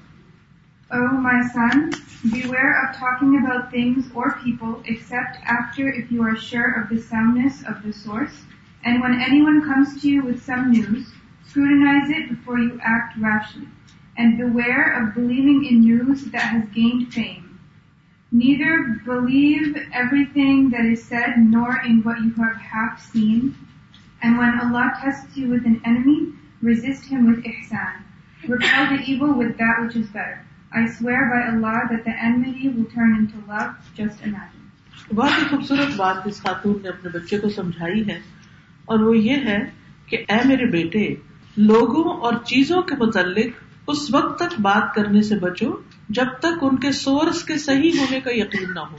[0.92, 1.92] Oh, my son,
[2.32, 7.02] beware of talking about things or people except after if you are sure of the
[7.02, 8.44] soundness of the source,
[8.84, 11.08] and when anyone comes to you with some news,
[11.48, 13.68] scrutinize it before you act rashly,
[14.16, 17.60] and beware of believing in news that has gained fame.
[18.32, 23.56] Neither believe everything that is said nor in what you have half seen,
[24.22, 27.94] and when Allah tests you with an enemy, resist him with ihsan.
[28.48, 30.40] Repel the evil with that which is better.
[30.72, 33.74] I swear by Allah that the enmity will turn into love.
[34.02, 34.52] Just imagine.
[35.16, 38.18] بہت ہی خوبصورت بات اس خاتون نے اپنے بچے کو سمجھائی ہے
[38.94, 39.58] اور وہ یہ ہے
[40.10, 41.04] کہ اے میرے بیٹے
[41.72, 45.70] لوگوں اور چیزوں کے متعلق اس وقت تک بات کرنے سے بچو
[46.20, 48.98] جب تک ان کے سورس کے صحیح ہونے کا یقین نہ ہو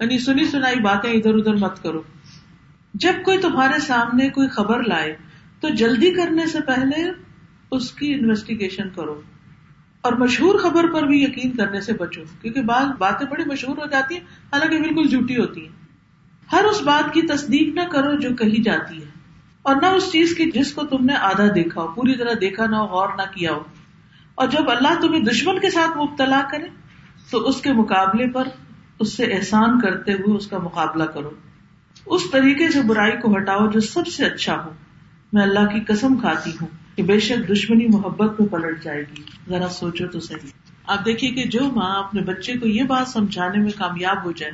[0.00, 2.02] یعنی سنی سنائی باتیں ادھر ادھر مت کرو
[3.06, 5.14] جب کوئی تمہارے سامنے کوئی خبر لائے
[5.60, 7.02] تو جلدی کرنے سے پہلے
[7.76, 9.20] اس کی انویسٹیگیشن کرو
[10.06, 13.86] اور مشہور خبر پر بھی یقین کرنے سے بچو کیونکہ بعض باتیں بڑی مشہور ہو
[13.94, 15.82] جاتی ہیں حالانکہ بالکل جھوٹی ہوتی ہیں
[16.52, 19.12] ہر اس بات کی تصدیق نہ کرو جو کہی جاتی ہے
[19.70, 22.66] اور نہ اس چیز کی جس کو تم نے آدھا دیکھا ہو پوری طرح دیکھا
[22.72, 26.68] نہ ہو غور نہ کیا ہو اور جب اللہ تمہیں دشمن کے ساتھ مبتلا کرے
[27.30, 28.48] تو اس کے مقابلے پر
[29.04, 31.30] اس سے احسان کرتے ہوئے اس کا مقابلہ کرو
[32.16, 34.70] اس طریقے سے برائی کو ہٹاؤ جو سب سے اچھا ہو
[35.36, 39.22] میں اللہ کی قسم کھاتی ہوں کہ بے شک دشمنی محبت میں پلٹ جائے گی
[39.50, 40.50] ذرا سوچو تو صحیح
[40.96, 44.52] آپ دیکھیے کہ جو ماں اپنے بچے کو یہ بات سمجھانے میں کامیاب ہو جائے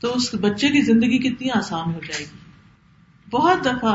[0.00, 3.94] تو اس بچے کی زندگی کتنی آسان ہو جائے گی بہت دفعہ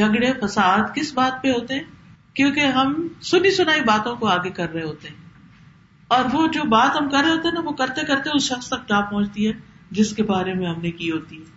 [0.00, 1.84] جھگڑے فساد کس بات پہ ہوتے ہیں
[2.38, 2.94] کیونکہ ہم
[3.30, 5.24] سنی سنائی باتوں کو آگے کر رہے ہوتے ہیں
[6.16, 8.68] اور وہ جو بات ہم کر رہے ہوتے ہیں نا وہ کرتے کرتے اس شخص
[8.74, 9.52] تک جا پہنچتی ہے
[10.00, 11.54] جس کے بارے میں ہم نے کی ہوتی ہے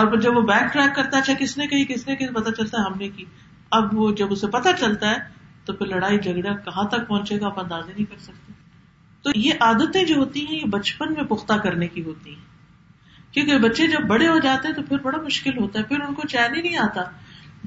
[0.00, 2.78] اور جب وہ بیک ٹریک کرتا اچھا کس نے کہی کس نے کہ پتا چلتا
[2.78, 3.24] ہے ہم نے کی
[3.76, 7.46] اب وہ جب اسے پتا چلتا ہے تو پھر لڑائی جھگڑا کہاں تک پہنچے گا
[7.50, 8.52] آپ اندازے نہیں کر سکتے
[9.26, 13.32] تو یہ عادتیں جو ہوتی ہیں یہ بچپن میں پختہ کرنے کی ہوتی ہیں ہیں
[13.36, 16.26] کیونکہ بچے جب بڑے ہو جاتے تو پھر پھر بڑا مشکل ہوتا ہے ان کو
[16.34, 17.04] چین ہی نہیں آتا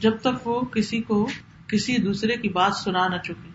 [0.06, 1.20] جب تک وہ کسی کو
[1.74, 3.52] کسی دوسرے کی بات سنا نہ چکے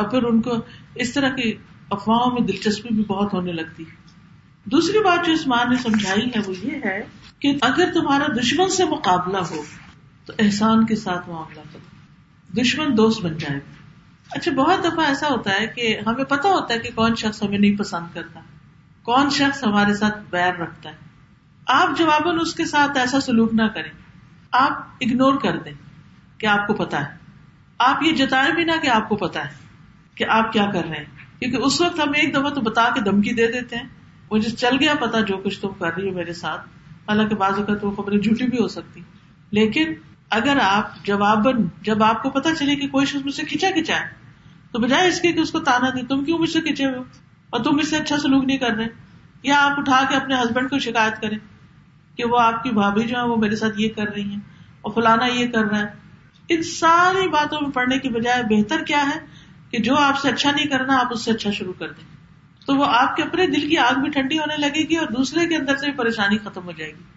[0.00, 0.56] اور پھر ان کو
[1.04, 1.52] اس طرح کی
[1.96, 3.84] افواہوں میں دلچسپی بھی بہت ہونے لگتی
[4.76, 6.98] دوسری بات جو اس ماں نے سمجھائی ہے وہ یہ ہے
[7.44, 9.62] کہ اگر تمہارا دشمن سے مقابلہ ہو
[10.28, 13.60] تو احسان کے ساتھ معاملہ کرو دشمن دوست بن جائے
[14.36, 17.58] اچھا بہت دفعہ ایسا ہوتا ہے کہ ہمیں پتا ہوتا ہے کہ کون شخص ہمیں
[17.58, 18.40] نہیں پسند کرتا
[19.10, 21.06] کون شخص ہمارے ساتھ بیر رکھتا ہے
[21.76, 23.90] آپ جواباً اس کے ساتھ ایسا سلوک نہ کریں
[24.62, 25.72] آپ اگنور کر دیں
[26.40, 27.16] کہ آپ کو پتا ہے
[27.86, 30.98] آپ یہ جتائیں بھی نہ کہ آپ کو پتا ہے کہ آپ کیا کر رہے
[30.98, 33.86] ہیں کیونکہ اس وقت ہم ایک دفعہ تو بتا کے دھمکی دے دیتے ہیں
[34.30, 36.68] مجھے چل گیا پتا جو کچھ تم کر رہی ہو میرے ساتھ
[37.08, 39.00] حالانکہ بعض اوقات وہ خبریں جھوٹی بھی ہو سکتی
[39.58, 39.92] لیکن
[40.36, 41.20] اگر آپ جب
[41.84, 44.26] جب آپ کو پتا چلے کہ کوئی شخص مجھ سے کھینچا کھینچا ہے
[44.72, 47.02] تو بجائے اس کے اس کو تانا دے تم کیوں مجھ سے کھینچے ہو
[47.56, 48.86] اور تم اس سے اچھا سلوک نہیں کر رہے
[49.50, 51.38] یا آپ اٹھا کے اپنے ہسبینڈ کو شکایت کریں
[52.16, 54.40] کہ وہ آپ کی بھابھی جو ہے وہ میرے ساتھ یہ کر رہی ہیں
[54.82, 59.02] اور فلانا یہ کر رہا ہے ان ساری باتوں میں پڑھنے کی بجائے بہتر کیا
[59.14, 59.18] ہے
[59.70, 62.04] کہ جو آپ سے اچھا نہیں کرنا آپ اس سے اچھا شروع کر دیں
[62.66, 65.46] تو وہ آپ کے اپنے دل کی آگ بھی ٹھنڈی ہونے لگے گی اور دوسرے
[65.52, 67.16] کے اندر سے بھی پریشانی ختم ہو جائے گی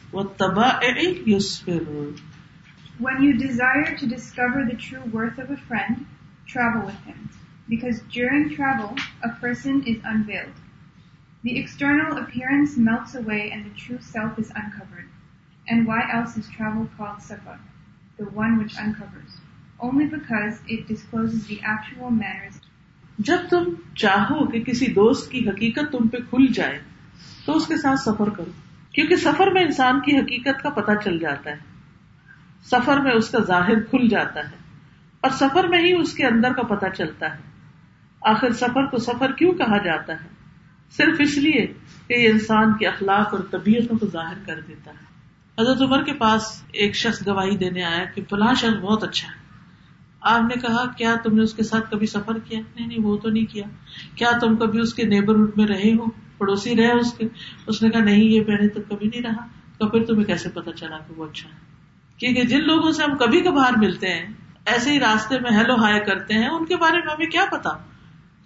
[0.13, 1.85] جب تم
[23.95, 26.79] چاہو کہ کسی دوست کی حقیقت تم پہ کھل جائے
[27.45, 28.51] تو اس کے ساتھ سفر کرو
[28.93, 31.69] کیونکہ سفر میں انسان کی حقیقت کا پتہ چل جاتا ہے
[32.71, 34.57] سفر میں اس کا ظاہر کھل جاتا ہے
[35.27, 37.49] اور سفر میں ہی اس کے اندر کا پتہ چلتا ہے
[38.31, 40.29] آخر سفر سفر کو کیوں کہا جاتا ہے
[40.97, 41.65] صرف اس لیے
[42.07, 45.09] کہ یہ انسان کے اخلاق اور طبیعتوں کو ظاہر کر دیتا ہے
[45.61, 46.49] حضرت عمر کے پاس
[46.83, 49.39] ایک شخص گواہی دینے آیا کہ فلاں شخص بہت اچھا ہے
[50.33, 53.15] آپ نے کہا کیا تم نے اس کے ساتھ کبھی سفر کیا نہیں نہیں وہ
[53.23, 53.65] تو نہیں کیا
[54.21, 56.09] کیا تم کبھی اس کے نیبرہڈ میں رہے ہو
[56.41, 57.25] پڑوسی رہے اس کے
[57.71, 59.45] اس نے کہا نہیں یہ پہلے تو کبھی نہیں رہا
[59.79, 61.69] تو پھر تمہیں کیسے پتا چلا کہ وہ اچھا ہے
[62.21, 64.25] کیونکہ جن لوگوں سے ہم کبھی کبھار ملتے ہیں
[64.73, 67.75] ایسے ہی راستے میں ہیلو ہائے کرتے ہیں ان کے بارے میں ہمیں کیا پتا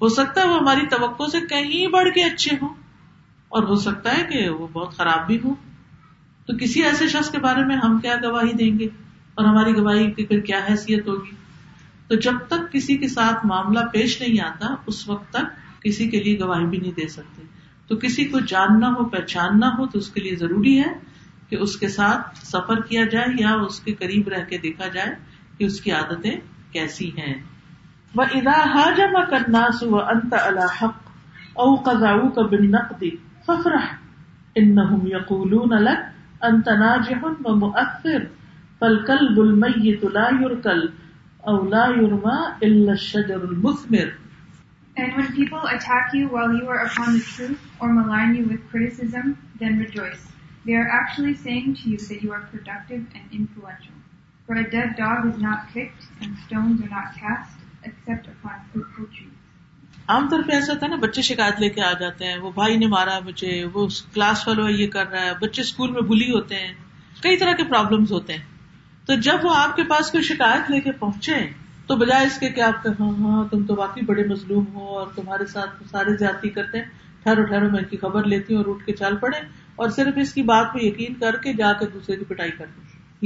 [0.02, 2.74] ہو سکتا ہے وہ ہماری توقع سے کہیں بڑھ کے اچھے ہوں
[3.58, 5.54] اور ہو سکتا ہے کہ وہ بہت خراب بھی ہو
[6.48, 8.88] تو کسی ایسے شخص کے بارے میں ہم کیا گواہی دیں گے
[9.38, 11.36] اور ہماری گواہی کی پھر کیا حیثیت ہوگی
[12.10, 16.24] تو جب تک کسی کے ساتھ معاملہ پیش نہیں آتا اس وقت تک کسی کے
[16.28, 17.54] لیے گواہی بھی نہیں دے سکتے
[17.88, 20.92] تو کسی کو جاننا ہو پہچاننا ہو تو اس کے لیے ضروری ہے
[21.50, 25.12] کہ اس کے ساتھ سفر کیا جائے یا اس کے قریب رہ کے دیکھا جائے
[25.58, 26.34] کہ اس کی عادتیں
[26.72, 27.34] کیسی ہیں
[28.16, 31.12] وہ ادا ہا جما کرنا سو انت الحق
[31.66, 33.10] او قزا کا بن نقدی
[33.46, 33.76] فخر
[34.62, 37.14] ان نہ یقول الگ انت ناج
[37.52, 38.24] و مؤثر
[38.80, 40.28] پل کل بل می تلا
[40.64, 40.86] کل
[41.56, 42.38] اولا یورما
[42.70, 44.14] الشجر المثمر المسمر
[45.04, 48.68] And when people attack you while you are upon the truth or malign you with
[48.70, 50.26] criticism, then rejoice.
[50.66, 53.96] They are actually saying to you that you are productive and influential.
[54.48, 59.10] For a dead dog is not kicked and stones are not cast except upon fruitful
[59.18, 59.34] trees.
[60.14, 62.50] عام طور پہ ایسا ہوتا ہے نا بچے شکایت لے کے آ جاتے ہیں وہ
[62.56, 66.30] بھائی نے مارا مجھے وہ کلاس فالو یہ کر رہا ہے بچے اسکول میں بلی
[66.32, 66.74] ہوتے ہیں
[67.22, 68.76] کئی طرح کے پرابلمس ہوتے ہیں
[69.08, 71.40] تو جب وہ آپ کے پاس کوئی شکایت لے کے پہنچے
[71.88, 75.08] تو بجائے اس کے کہ آپ ہاں ہاں تم تو واقعی بڑے مظلوم ہو اور
[75.16, 78.72] تمہارے ساتھ سارے زیادتی کرتے ہیں ٹھہرو ٹھہرو میں ان کی خبر لیتی ہوں اور
[78.74, 79.38] اٹھ کے پڑے
[79.84, 82.66] اور صرف اس کی بات پہ یقین کر کے جا کے دوسرے کی پٹائی کر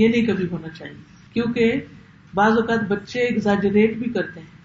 [0.01, 1.79] یہ نہیں کبھی ہونا چاہیے کیونکہ
[2.41, 4.57] بعض اوقات بچے ایگزاجریٹ بھی کرتے ہیں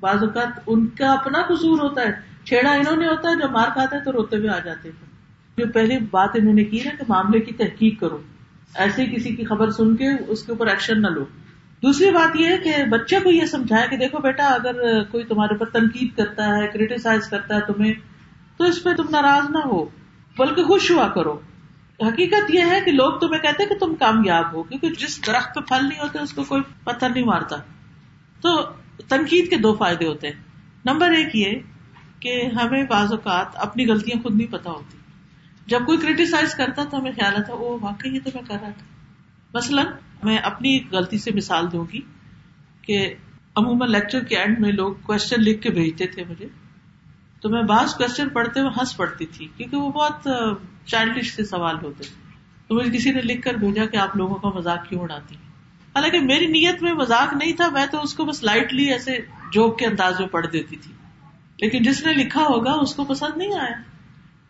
[0.00, 3.72] بعض اوقات ان کا اپنا قصور ہوتا ہے چھیڑا انہوں نے ہوتا ہے جو مار
[3.78, 5.10] کھاتے ہیں تو روتے ہوئے آ جاتے ہیں
[5.58, 8.20] جو پہلی بات انہوں نے کی کہ معاملے کی تحقیق کرو
[8.84, 11.24] ایسے ہی کسی کی خبر سن کے اس کے اوپر ایکشن نہ لو
[11.82, 14.78] دوسری بات یہ ہے کہ بچے کو یہ سمجھایا کہ دیکھو بیٹا اگر
[15.10, 17.92] کوئی تمہارے اوپر تنقید کرتا ہے کریٹیسائز کرتا ہے تمہیں
[18.56, 19.84] تو اس پہ تم ناراض نہ ہو
[20.38, 21.38] بلکہ خوش ہوا کرو
[22.06, 25.60] حقیقت یہ ہے کہ لوگ تمہیں کہتے کہ تم کامیاب ہو کیونکہ جس درخت پہ
[25.68, 27.56] پھل نہیں ہوتے اس کو کوئی پتھر نہیں مارتا
[28.46, 28.56] تو
[29.14, 31.58] تنقید کے دو فائدے ہوتے ہیں نمبر ایک یہ
[32.20, 34.98] کہ ہمیں بعض اوقات اپنی غلطیاں خود نہیں پتہ ہوتی
[35.74, 38.86] جب کوئی کریٹیسائز کرتا تو ہمیں خیال آتا وہ واقعی تو میں کر رہا تھا
[39.54, 39.86] مثلاً
[40.24, 42.00] میں اپنی غلطی سے مثال دوں گی
[42.86, 43.00] کہ
[43.56, 46.48] عموماً لیکچر کے اینڈ میں لوگ کوشچن لکھ کے بھیجتے تھے مجھے
[47.40, 50.28] تو میں بعض کوشچن پڑھتے ہوئے ہنس پڑتی تھی کیونکہ وہ بہت
[50.90, 52.26] چائلڈش سے سوال ہوتے تھے
[52.68, 55.34] تو مجھے کسی نے لکھ کر بھیجا کہ آپ لوگوں کا مذاق کیوں اڑاتی
[55.94, 59.16] حالانکہ میری نیت میں مذاق نہیں تھا میں تو اس کو بس لائٹلی ایسے
[59.52, 60.92] جوک کے انداز میں پڑھ دیتی تھی
[61.60, 63.78] لیکن جس نے لکھا ہوگا اس کو پسند نہیں آیا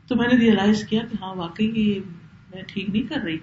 [0.09, 2.01] تو میں نے ریئلائز کیا کہ ہاں واقعی یہ
[2.55, 3.37] میں ٹھیک نہیں کر رہی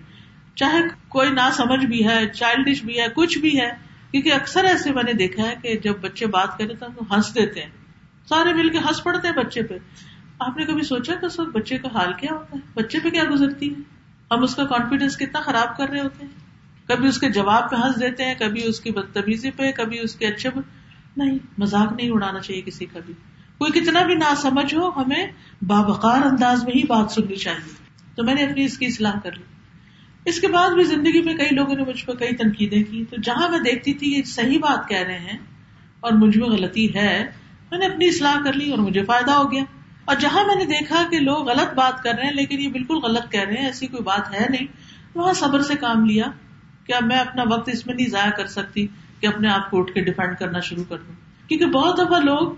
[0.59, 0.79] چاہے
[1.15, 3.69] کوئی نہ سمجھ بھی ہے چائلڈش بھی ہے کچھ بھی ہے
[4.11, 7.33] کیونکہ اکثر ایسے میں نے دیکھا ہے کہ جب بچے بات کرے تو ہم ہنس
[7.35, 9.77] دیتے ہیں سارے مل کے ہنس پڑتے ہیں بچے پہ
[10.45, 13.09] آپ نے کبھی سوچا کہ اس وقت بچے کا حال کیا ہوتا ہے بچے پہ
[13.17, 17.19] کیا گزرتی ہے ہم اس کا کانفیڈینس کتنا خراب کر رہے ہوتے ہیں کبھی اس
[17.19, 20.49] کے جواب پہ ہنس دیتے ہیں کبھی اس کی بدتمیزی پہ کبھی اس کے اچھے
[20.55, 20.59] پہ
[21.21, 23.13] نہیں مزاق نہیں اڑانا چاہیے کسی کا بھی
[23.63, 25.23] کوئی کتنا بھی نہ سمجھ ہو ہمیں
[25.73, 27.75] بابقار انداز میں ہی بات سننی چاہیے
[28.15, 29.51] تو میں نے اپنی اس کی اصلاح کر لی
[30.29, 33.15] اس کے بعد بھی زندگی میں کئی لوگوں نے مجھ پہ کئی تنقیدیں کی تو
[33.25, 35.37] جہاں میں دیکھتی تھی یہ صحیح بات کہہ رہے ہیں
[36.07, 37.11] اور مجھ میں غلطی ہے
[37.71, 39.63] میں نے اپنی اصلاح کر لی اور مجھے فائدہ ہو گیا
[40.05, 42.99] اور جہاں میں نے دیکھا کہ لوگ غلط بات کر رہے ہیں لیکن یہ بالکل
[43.03, 44.67] غلط کہہ رہے ہیں ایسی کوئی بات ہے نہیں
[45.15, 46.27] وہاں صبر سے کام لیا
[46.87, 48.85] کیا میں اپنا وقت اس میں نہیں ضائع کر سکتی
[49.19, 51.15] کہ اپنے آپ کو اٹھ کے ڈیفینڈ کرنا شروع کر دوں
[51.47, 52.51] کیونکہ بہت دفعہ لوگ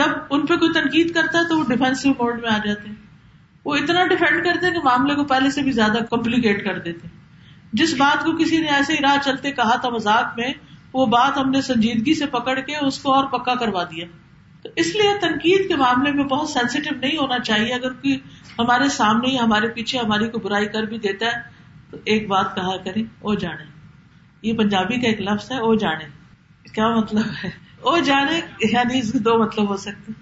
[0.00, 3.01] جب ان پہ کوئی تنقید کرتا ہے تو وہ ڈیفینسو موڈ میں آ جاتے ہیں
[3.64, 7.08] وہ اتنا ڈیفینڈ کرتے کہ معاملے کو پہلے سے بھی زیادہ کمپلیکیٹ کر دیتے
[7.80, 10.52] جس بات کو کسی نے ایسے ہی راہ چلتے کہا تھا مذاق میں
[10.92, 14.06] وہ بات ہم نے سنجیدگی سے پکڑ کے اس کو اور پکا کروا دیا
[14.62, 18.16] تو اس لیے تنقید کے معاملے میں بہت سینسیٹیو نہیں ہونا چاہیے اگر کوئی
[18.58, 22.54] ہمارے سامنے ہی ہمارے پیچھے ہماری کو برائی کر بھی دیتا ہے تو ایک بات
[22.54, 23.70] کہا کریں او جانے
[24.48, 26.04] یہ پنجابی کا ایک لفظ ہے او جانے
[26.74, 27.50] کیا مطلب ہے
[27.92, 28.40] او جانے
[28.72, 29.00] یعنی
[29.30, 30.12] دو مطلب ہو سکتے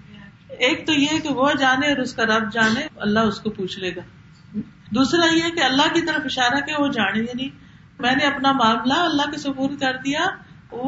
[0.67, 3.77] ایک تو یہ کہ وہ جانے اور اس کا رب جانے اللہ اس کو پوچھ
[3.83, 4.01] لے گا
[4.97, 7.47] دوسرا یہ کہ اللہ کی طرف اشارہ کے وہ جانے یعنی
[8.05, 10.27] میں نے اپنا معاملہ اللہ کے سپور کر دیا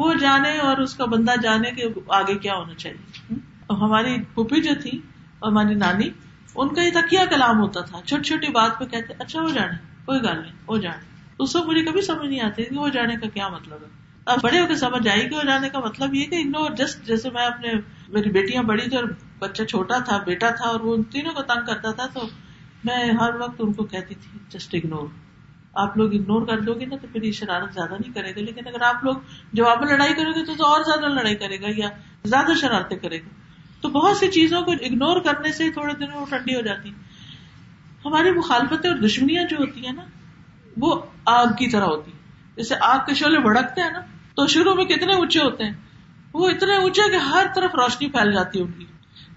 [0.02, 1.88] وہ جانے اور اس کا بندہ جانے کے
[2.20, 3.40] آگے کیا ہونا چاہیے
[3.82, 4.94] ہماری پھوپھی جو تھی
[5.38, 6.08] اور ہماری نانی
[6.62, 10.02] ان کا یہ تکیا کلام ہوتا تھا چھوٹی چھوٹی بات پہ کہتے اچھا وہ جانے
[10.10, 13.16] کوئی گال نہیں وہ جانے اس کو مجھے کبھی سمجھ نہیں آتی کہ وہ جانے
[13.20, 13.92] کا کیا مطلب ہے
[14.32, 17.04] اب بڑے ہو کے سمجھ آئے گی ہو جانے کا مطلب یہ کہ اگنور جسٹ
[17.06, 17.72] جیسے میں اپنے
[18.12, 19.08] میری بیٹیاں بڑی تھی اور
[19.38, 22.22] بچہ چھوٹا تھا بیٹا تھا اور وہ ان تینوں کو تنگ کرتا تھا تو
[22.90, 25.06] میں ہر وقت ان کو کہتی تھی جسٹ اگنور
[25.82, 28.40] آپ لوگ اگنور کر دو گے نا تو پھر یہ شرارت زیادہ نہیں کرے گا
[28.46, 29.14] لیکن اگر آپ لوگ
[29.60, 31.88] جواب پر لڑائی کرو گے تو اور زیادہ لڑائی کرے گا یا
[32.34, 36.24] زیادہ شرارتیں کرے گا تو بہت سی چیزوں کو اگنور کرنے سے تھوڑے دن وہ
[36.30, 36.92] ٹھنڈی ہو جاتی
[38.04, 40.02] ہماری مخالفتیں اور دشمنیاں جو ہوتی ہیں نا
[40.86, 40.94] وہ
[41.38, 42.12] آگ کی طرح ہوتی
[42.56, 44.00] جیسے آگ کے شعلے بھڑکتے ہیں نا
[44.36, 45.72] تو شروع میں کتنے اونچے ہوتے ہیں
[46.38, 48.84] وہ اتنے اونچے کہ ہر طرف روشنی پھیل جاتی کی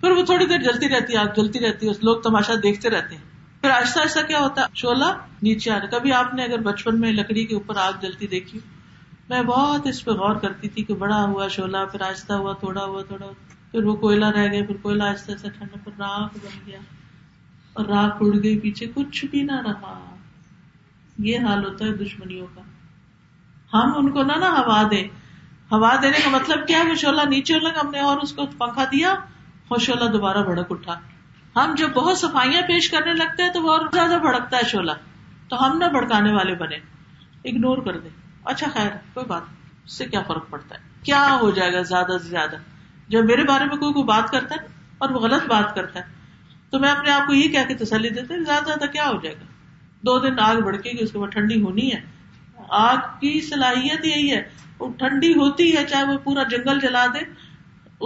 [0.01, 3.15] پھر وہ تھوڑی دیر جلتی رہتی ہے آگ جلتی رہتی ہے لوگ تماشا دیکھتے رہتے
[3.15, 5.11] ہیں پھر آہستہ آہستہ کیا ہوتا ہے شولا
[5.47, 8.59] نیچے آنے کبھی آپ نے اگر بچپن میں لکڑی کے اوپر آگ جلتی دیکھی
[9.29, 12.83] میں بہت اس پہ غور کرتی تھی کہ بڑا ہوا شولا پھر آہستہ ہوا تھوڑا
[12.85, 13.31] ہوا تھوڑا
[13.71, 16.79] پھر وہ کوئلہ رہ گیا پھر کوئلہ آہستہ آہستہ ٹھنڈا پھر راک بن گیا
[17.79, 19.97] اور راک اڑ گئی پیچھے کچھ بھی نہ رہا
[21.31, 22.61] یہ حال ہوتا ہے دشمنیوں کا
[23.73, 25.03] ہم ان کو نہ نہ ہوا دیں
[25.71, 28.83] ہوا دینے کا مطلب کیا ہے شولہ نیچے لگ ہم نے اور اس کو پنکھا
[28.91, 29.13] دیا
[29.75, 30.99] اور شولہ دوبارہ بھڑک اٹھا
[31.55, 34.93] ہم جب بہت صفائیاں پیش کرنے لگتے ہیں تو وہ اور زیادہ بھڑکتا ہے چولہا
[35.49, 36.75] تو ہم نہ بھڑکانے والے بنے
[37.51, 38.09] اگنور کر دیں
[38.53, 39.41] اچھا خیر کوئی بات
[39.85, 42.55] اس سے کیا فرق پڑتا ہے کیا ہو جائے گا زیادہ سے زیادہ
[43.15, 46.15] جب میرے بارے میں کوئی کوئی بات کرتا ہے اور وہ غلط بات کرتا ہے
[46.71, 49.35] تو میں اپنے آپ کو یہ کہہ کہ تسلی دیتے زیادہ زیادہ کیا ہو جائے
[49.41, 49.45] گا
[50.09, 51.99] دو دن آگ بڑھ کے اس کے بعد ٹھنڈی ہونی ہے
[52.79, 54.41] آگ کی صلاحیت یہی ہے
[54.79, 57.19] وہ ٹھنڈی ہوتی ہے چاہے وہ پورا جنگل جلا دے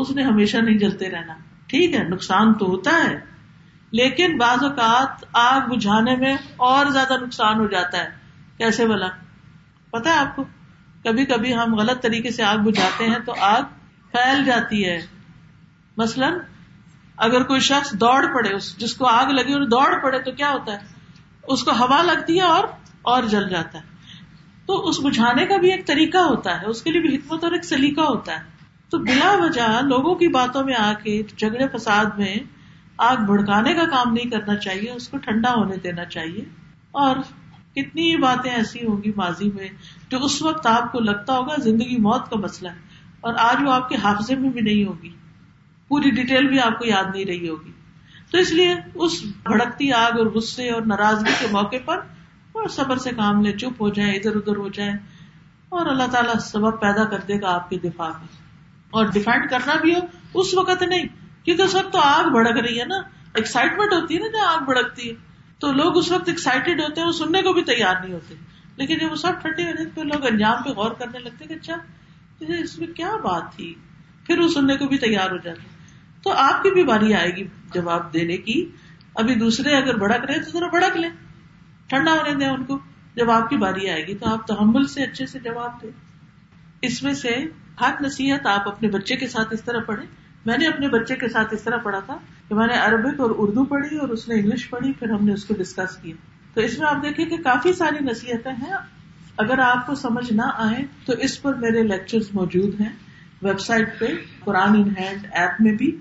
[0.02, 1.34] اس نے ہمیشہ نہیں جلتے رہنا
[1.70, 3.16] ٹھیک ہے نقصان تو ہوتا ہے
[4.00, 6.36] لیکن بعض اوقات آگ بجھانے میں
[6.70, 8.10] اور زیادہ نقصان ہو جاتا ہے
[8.58, 9.08] کیسے بولا
[9.92, 10.44] پتا ہے آپ کو
[11.04, 13.62] کبھی کبھی ہم غلط طریقے سے آگ بجھاتے ہیں تو آگ
[14.12, 14.98] پھیل جاتی ہے
[15.98, 16.34] مثلاً
[17.26, 20.52] اگر کوئی شخص دوڑ پڑے اس جس کو آگ لگی اور دوڑ پڑے تو کیا
[20.52, 21.00] ہوتا ہے
[21.54, 22.64] اس کو ہوا لگتی ہے اور
[23.12, 23.90] اور جل جاتا ہے
[24.72, 27.52] تو اس بجھانے کا بھی ایک طریقہ ہوتا ہے اس کے لیے بھی حکمت اور
[27.56, 32.14] ایک سلیقہ ہوتا ہے تو بلا وجہ لوگوں کی باتوں میں آ کے جھگڑے فساد
[32.18, 32.36] میں
[33.08, 36.44] آگ بھڑکانے کا کام نہیں کرنا چاہیے اس کو ٹھنڈا ہونے دینا چاہیے
[37.06, 37.18] اور
[37.80, 39.68] کتنی باتیں ایسی ہوں گی ماضی میں
[40.14, 43.72] جو اس وقت آپ کو لگتا ہوگا زندگی موت کا مسئلہ ہے اور آج وہ
[43.80, 45.14] آپ کے حافظے میں بھی نہیں ہوگی
[45.92, 47.72] پوری ڈیٹیل بھی آپ کو یاد نہیں رہی ہوگی
[48.32, 48.74] تو اس لیے
[49.06, 52.00] اس بھڑکتی آگ اور غصے اور ناراضگی کے موقع پر
[52.60, 54.94] اور صبر سے کام لے چپ ہو جائیں ادھر ادھر ہو جائیں
[55.80, 58.28] اور اللہ تعالیٰ سبب پیدا کر دے گا آپ کے دفاع میں
[59.00, 61.06] اور ڈیفینڈ کرنا بھی ہو اس وقت نہیں
[61.44, 62.98] کیونکہ اس وقت تو آگ بڑک رہی ہے نا
[63.42, 65.14] ایکسائٹمنٹ ہوتی ہے نا آگ بھڑکتی ہے
[65.62, 68.36] تو لوگ اس وقت ایکسائٹیڈ ہوتے ہیں وہ سننے کو بھی تیار نہیں ہوتے
[68.82, 72.54] لیکن جب وہ سب ٹھنڈے ہو جاتے لوگ انجام پہ غور کرنے لگتے کہ اچھا
[72.60, 73.74] اس میں کیا بات تھی
[74.28, 75.60] پھر وہ سننے کو بھی تیار ہو جاتے
[76.24, 77.44] تو آپ کی بھی باری آئے گی
[77.74, 78.58] جواب دینے کی
[79.24, 81.10] ابھی دوسرے اگر بھڑک رہے تو ذرا بڑک لیں
[81.92, 82.78] ٹھنڈا ہونے دیں ان کو
[83.16, 85.90] جب آپ کی باری آئے گی تو آپ تحمل سے اچھے سے جواب دیں
[86.90, 87.32] اس میں سے
[87.82, 90.06] ہر نصیحت آپ اپنے بچے کے ساتھ اس طرح پڑھیں
[90.46, 92.18] میں نے اپنے بچے کے ساتھ اس طرح پڑھا تھا
[92.48, 95.10] کہ میں نے عربک اور اردو پڑھی اور اس اس نے نے انگلش پڑھی پھر
[95.16, 96.16] ہم کو ڈسکس کیا
[96.54, 98.74] تو اس میں آپ دیکھیں کہ کافی ساری نصیحتیں ہیں
[99.46, 100.80] اگر آپ کو سمجھ نہ آئے
[101.10, 102.92] تو اس پر میرے لیکچر موجود ہیں
[103.48, 104.14] ویب سائٹ پہ
[104.46, 105.92] قرآن ان ہینڈ ایپ میں بھی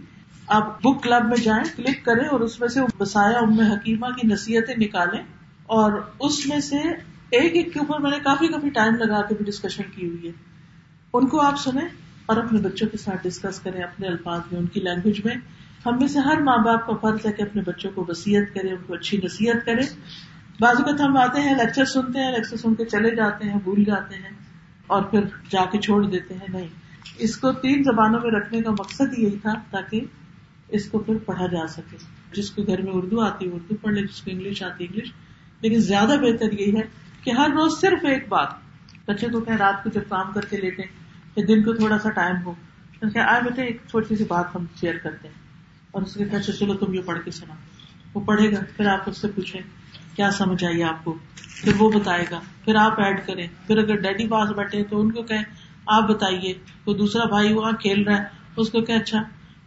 [0.61, 4.15] آپ بک کلب میں جائیں کلک کریں اور اس میں سے بسایا ان میں حکیمہ
[4.21, 5.23] کی نصیحتیں نکالیں
[5.77, 5.93] اور
[6.27, 9.45] اس میں سے ایک ایک کے اوپر میں نے کافی کافی ٹائم لگا کے بھی
[9.51, 10.33] ڈسکشن کی ہوئی ہے
[11.19, 11.85] ان کو آپ سنیں
[12.33, 15.35] اور اپنے بچوں کے ساتھ ڈسکس کریں اپنے الفاظ میں ان کی لینگویج میں
[15.85, 18.71] ہم میں سے ہر ماں باپ کا فرض ہے کہ اپنے بچوں کو وسیعت کرے
[18.73, 19.87] ان کو اچھی نصیحت کرے
[20.61, 23.85] بعض اوقات ہم آتے ہیں لیکچر سنتے ہیں لیکچر سن کے چلے جاتے ہیں بھول
[23.93, 24.35] جاتے ہیں
[24.97, 27.01] اور پھر جا کے چھوڑ دیتے ہیں نہیں
[27.31, 31.47] اس کو تین زبانوں میں رکھنے کا مقصد یہی تھا تاکہ اس کو پھر پڑھا
[31.57, 32.05] جا سکے
[32.41, 34.89] جس کو گھر میں اردو آتی ہے اردو پڑھ لے جس کو انگلش آتی ہے
[34.93, 35.13] انگلش
[35.63, 36.83] لیکن زیادہ بہتر یہ ہے
[37.25, 38.53] کہ ہر روز صرف ایک بات
[39.09, 42.37] بچے تو کہیں رات کو جب کام کر کے لیتے دن کو تھوڑا سا ٹائم
[42.45, 42.53] ہو
[43.25, 45.35] آئے بیٹے ایک چھوٹی سی بات ہم شیئر کرتے ہیں
[45.91, 47.55] اور اس کے کہتے چلو تم یہ پڑھ کے سنا
[48.15, 49.61] وہ پڑھے گا پھر آپ اس سے پوچھیں
[50.17, 54.01] کیا سمجھ آئیے آپ کو پھر وہ بتائے گا پھر آپ ایڈ کریں پھر اگر
[54.07, 55.43] ڈیڈی پاس بیٹھے تو ان کو کہیں
[55.97, 56.53] آپ بتائیے
[56.85, 59.23] کوئی دوسرا بھائی وہاں کھیل رہا ہے اس کو کہ اچھا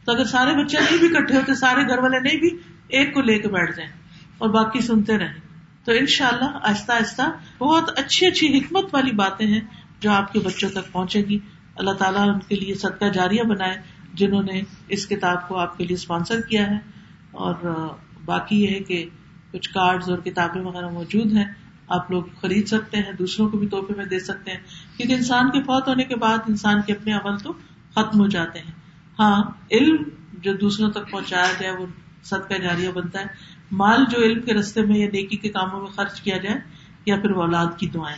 [0.06, 2.50] تو اگر سارے بچے نہیں بھی اکٹھے ہوتے سارے گھر والے نہیں بھی
[2.98, 3.90] ایک کو لے کے بیٹھ جائیں
[4.38, 5.43] اور باقی سنتے رہیں
[5.86, 7.22] تو ان شاء اللہ آہستہ آہستہ
[7.58, 9.60] بہت اچھی اچھی حکمت والی باتیں ہیں
[10.06, 11.40] جو آپ کے بچوں تک پہنچے گی
[11.82, 13.76] اللہ تعالیٰ ان کے لیے صدقہ جاریہ بنائے
[14.22, 14.62] جنہوں نے
[14.98, 16.78] اس کتاب کو آپ کے لیے اسپانسر کیا ہے
[17.48, 17.66] اور
[18.26, 19.06] باقی یہ ہے کہ
[19.52, 21.46] کچھ کارڈ اور کتابیں وغیرہ موجود ہیں
[21.98, 24.60] آپ لوگ خرید سکتے ہیں دوسروں کو بھی توحفے میں دے سکتے ہیں
[24.98, 27.54] کیونکہ انسان کے فوت ہونے کے بعد انسان کے اپنے عمل تو
[27.96, 28.72] ختم ہو جاتے ہیں
[29.20, 29.36] ہاں
[29.80, 30.04] علم
[30.48, 31.86] جو دوسروں تک پہنچایا جائے وہ
[32.30, 35.90] صدقہ جاریہ بنتا ہے مال جو علم کے رستے میں یا نیکی کے کاموں میں
[35.96, 36.58] خرچ کیا جائے
[37.06, 38.18] یا پھر وہ اولاد کی دعائیں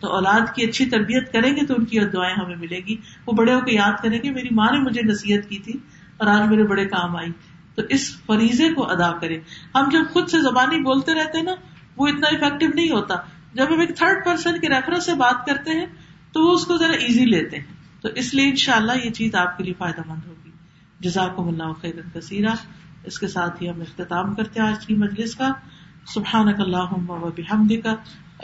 [0.00, 3.32] تو اولاد کی اچھی تربیت کریں گے تو ان کی دعائیں ہمیں ملے گی وہ
[3.40, 5.78] بڑے ہو کے یاد کریں گے میری ماں نے مجھے نصیحت کی تھی
[6.16, 7.30] اور آج میرے بڑے کام آئی
[7.74, 9.38] تو اس فریضے کو ادا کرے
[9.74, 11.54] ہم جب خود سے زبانی بولتے رہتے ہیں نا
[11.96, 13.14] وہ اتنا افیکٹو نہیں ہوتا
[13.54, 15.86] جب ہم ایک تھرڈ پرسن کے ریفرنس سے بات کرتے ہیں
[16.32, 19.10] تو وہ اس کو ذرا ایزی لیتے ہیں تو اس لیے ان شاء اللہ یہ
[19.20, 20.50] چیز آپ کے لیے فائدہ مند ہوگی
[21.08, 22.54] جزاک اللہ خیر کثیرہ
[23.08, 25.50] اس کے ساتھ ہی ہم اختتام کرتے ہیں آج کی مجلس کا
[26.14, 27.94] سبحان اک اللہ بحمد کا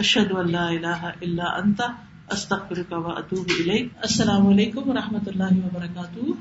[0.05, 1.91] اشد اللہ اللہ اللہ انتا
[2.37, 6.33] استخر کا و اطوب السلام علیکم و رحمۃ اللہ وبرکاتہ